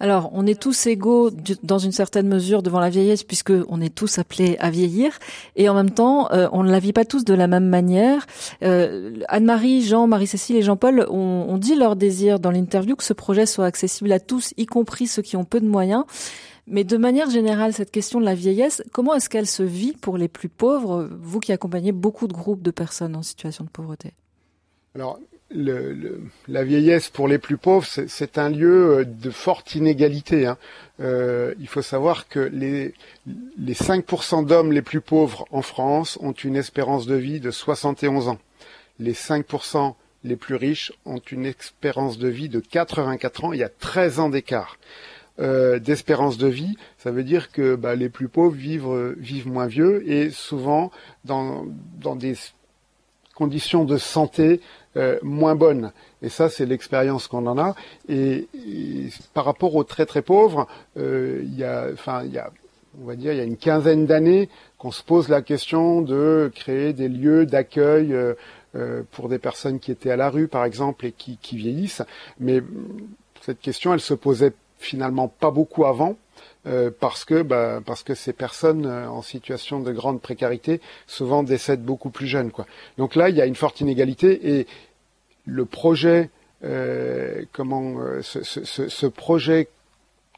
[0.00, 1.30] Alors, on est tous égaux
[1.62, 5.18] dans une certaine mesure devant la vieillesse, puisque on est tous appelés à vieillir,
[5.54, 8.26] et en même temps, euh, on ne la vit pas tous de la même manière.
[8.62, 13.12] Euh, Anne-Marie, Jean, Marie-Cécile et Jean-Paul ont, ont dit leur désir dans l'interview que ce
[13.12, 16.04] projet soit accessible à tous, y compris ceux qui ont peu de moyens.
[16.66, 20.16] Mais de manière générale, cette question de la vieillesse, comment est-ce qu'elle se vit pour
[20.16, 24.12] les plus pauvres, vous qui accompagnez beaucoup de groupes de personnes en situation de pauvreté?
[24.94, 25.18] Alors,
[25.50, 30.46] la vieillesse pour les plus pauvres, c'est un lieu euh, de forte inégalité.
[30.46, 30.56] Hein.
[31.00, 32.94] Euh, il faut savoir que les,
[33.58, 38.28] les 5% d'hommes les plus pauvres en France ont une espérance de vie de 71
[38.28, 38.38] ans.
[38.98, 39.94] Les 5%
[40.24, 43.52] les plus riches ont une espérance de vie de 84 ans.
[43.52, 44.78] Il y a 13 ans d'écart.
[45.40, 49.66] Euh, d'espérance de vie, ça veut dire que bah, les plus pauvres vivent, vivent moins
[49.66, 50.90] vieux et souvent
[51.24, 51.66] dans,
[52.16, 52.34] des
[53.34, 54.60] conditions de santé
[54.96, 55.92] euh, moins bonnes.
[56.22, 57.74] Et ça, c'est l'expérience qu'on en a.
[58.08, 58.48] Et,
[59.34, 60.66] par rapport aux très très pauvres,
[60.96, 62.50] euh, il y a, enfin, il y a,
[63.02, 66.50] on va dire, il y a une quinzaine d'années qu'on se pose la question de
[66.54, 68.34] créer des lieux d'accueil euh,
[68.76, 72.02] euh, pour des personnes qui étaient à la rue, par exemple, et qui vieillissent.
[72.38, 72.62] Mais
[73.42, 74.52] cette question, elle se posait
[74.84, 76.16] finalement pas beaucoup avant.
[76.66, 81.42] Euh, parce que bah, parce que ces personnes euh, en situation de grande précarité souvent
[81.42, 82.66] décèdent beaucoup plus jeunes quoi.
[82.96, 84.66] Donc là il y a une forte inégalité et
[85.44, 86.30] le projet
[86.64, 89.68] euh, comment ce, ce, ce, projet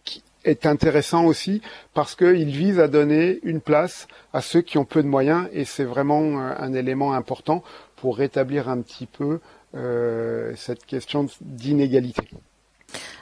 [0.05, 1.63] qui est intéressant aussi
[1.95, 5.65] parce qu'il vise à donner une place à ceux qui ont peu de moyens et
[5.65, 7.63] c'est vraiment un élément important
[7.95, 9.39] pour rétablir un petit peu
[10.57, 12.29] cette question d'inégalité.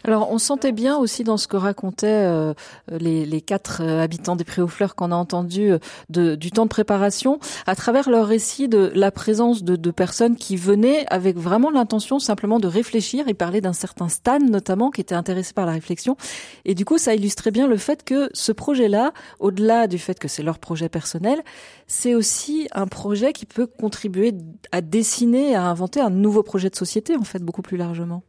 [0.04, 2.52] Alors, on sentait bien aussi dans ce que racontaient euh,
[2.90, 5.78] les, les, quatre euh, habitants des Prés-aux-Fleurs qu'on a entendus euh,
[6.10, 10.36] de, du temps de préparation, à travers leur récit de la présence de, de personnes
[10.36, 13.24] qui venaient avec vraiment l'intention simplement de réfléchir.
[13.28, 16.16] Ils parlaient d'un certain Stan notamment qui était intéressé par la réflexion.
[16.66, 20.28] Et du coup, ça illustrait bien le fait que ce projet-là, au-delà du fait que
[20.28, 21.42] c'est leur projet personnel,
[21.86, 24.34] c'est aussi un projet qui peut contribuer
[24.72, 28.22] à dessiner, à inventer un nouveau projet de société, en fait, beaucoup plus largement.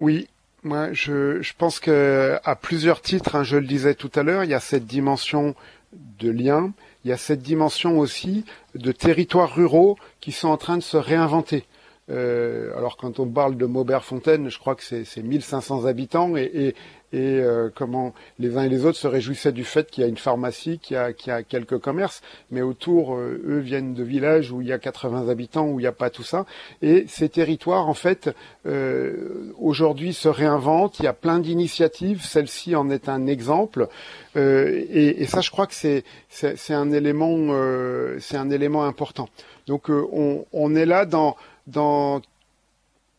[0.00, 0.28] Oui,
[0.62, 4.44] moi je, je pense que à plusieurs titres, hein, je le disais tout à l'heure,
[4.44, 5.54] il y a cette dimension
[5.92, 6.72] de lien,
[7.04, 8.44] il y a cette dimension aussi
[8.74, 11.64] de territoires ruraux qui sont en train de se réinventer.
[12.08, 16.74] Euh, alors quand on parle de Maubert-Fontaine, je crois que c'est 1500 habitants et, et,
[17.12, 20.08] et euh, comment les uns et les autres se réjouissaient du fait qu'il y a
[20.08, 23.94] une pharmacie, qu'il y a, qu'il y a quelques commerces, mais autour, euh, eux viennent
[23.94, 26.46] de villages où il y a 80 habitants, où il n'y a pas tout ça.
[26.82, 28.30] Et ces territoires, en fait,
[28.66, 30.98] euh, aujourd'hui se réinventent.
[30.98, 32.24] Il y a plein d'initiatives.
[32.24, 33.88] Celle-ci en est un exemple.
[34.36, 38.84] Euh, et, et, ça, je crois que c'est c'est un élément euh, c'est un élément
[38.84, 39.28] important.
[39.66, 41.36] Donc on, on est là dans
[41.66, 42.20] dans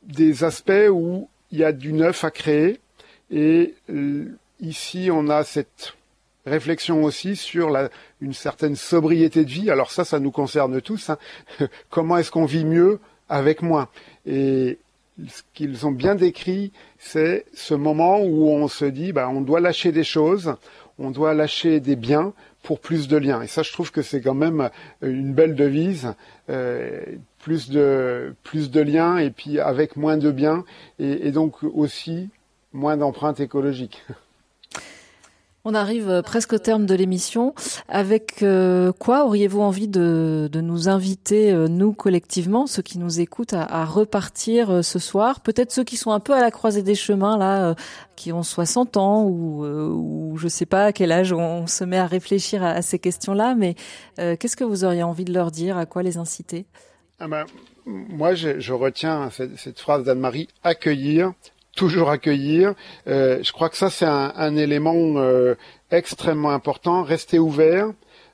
[0.04, 2.80] des aspects où il y a du neuf à créer
[3.32, 5.94] et euh, ici, on a cette
[6.46, 7.90] réflexion aussi sur la,
[8.22, 9.70] une certaine sobriété de vie.
[9.70, 11.10] Alors ça, ça nous concerne tous.
[11.10, 11.18] Hein.
[11.90, 13.00] Comment est-ce qu'on vit mieux
[13.30, 13.90] avec moins?
[14.26, 14.78] Et
[15.28, 19.60] ce qu'ils ont bien décrit, c'est ce moment où on se dit, bah, on doit
[19.60, 20.56] lâcher des choses,
[21.00, 23.42] on doit lâcher des biens pour plus de liens.
[23.42, 24.70] Et ça, je trouve que c'est quand même
[25.02, 26.14] une belle devise.
[26.50, 27.02] Euh,
[27.40, 30.66] plus de plus de liens et puis avec moins de biens
[31.00, 32.30] et donc aussi
[32.78, 34.04] moins d'empreintes écologiques.
[35.70, 37.54] On arrive euh, presque au terme de l'émission.
[37.90, 43.20] Avec euh, quoi auriez-vous envie de, de, nous inviter, euh, nous collectivement, ceux qui nous
[43.20, 45.42] écoutent, à, à repartir ce soir?
[45.42, 47.76] Peut-être ceux qui sont un peu à la croisée des chemins, là,
[48.16, 51.98] qui ont 60 ans ou, ou je sais pas à quel âge on, se met
[51.98, 53.54] à réfléchir à, à ces questions-là.
[53.56, 53.76] Mais
[54.16, 55.78] qu'est-ce que vous auriez envie de leur dire?
[55.78, 56.66] À quoi les inciter?
[57.20, 57.46] Ah ben,
[57.86, 61.34] Moi, je, je retiens cette, cette phrase d'Anne-Marie accueillir,
[61.78, 62.74] toujours accueillir.
[63.08, 65.56] Euh, je crois que ça, c'est un, un, élément euh,
[65.92, 67.04] extrêmement important.
[67.04, 67.88] Rester ouvert,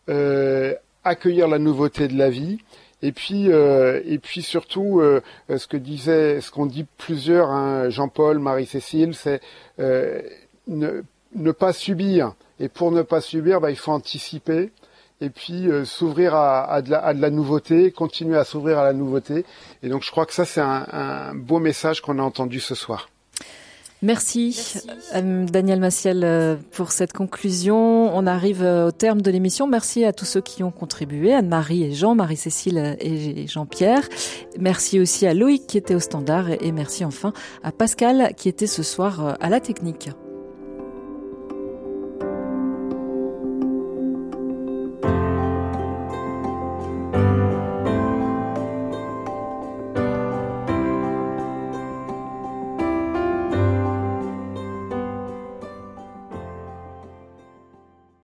[0.10, 0.74] euh,
[1.04, 2.58] accueillir la nouveauté de la vie.
[3.04, 5.22] Et puis, euh, et puis surtout, euh,
[5.56, 9.41] ce que disait, ce qu'on dit plusieurs, hein, Jean-Paul, Marie-Cécile, c'est
[9.78, 11.04] ne,
[11.36, 12.34] ne, pas subir.
[12.62, 14.72] Et pour ne pas subir, bah, il faut anticiper
[15.24, 18.80] et puis euh, s'ouvrir à, à, de la, à, de la, nouveauté, continuer à s'ouvrir
[18.80, 19.46] à la nouveauté.
[19.82, 22.76] Et donc je crois que ça c'est un, un beau message qu'on a entendu ce
[22.76, 23.10] soir.
[24.04, 25.49] Merci, Merci.
[25.49, 28.14] Daniel Massiel euh, pour cette conclusion.
[28.14, 29.66] On arrive euh, au terme de l'émission.
[29.66, 34.08] Merci à tous ceux qui ont contribué, Anne-Marie et Jean, Marie-Cécile et Jean-Pierre.
[34.60, 37.32] Merci aussi à Loïc qui était au standard et merci enfin
[37.64, 40.10] à Pascal qui était ce soir à la technique.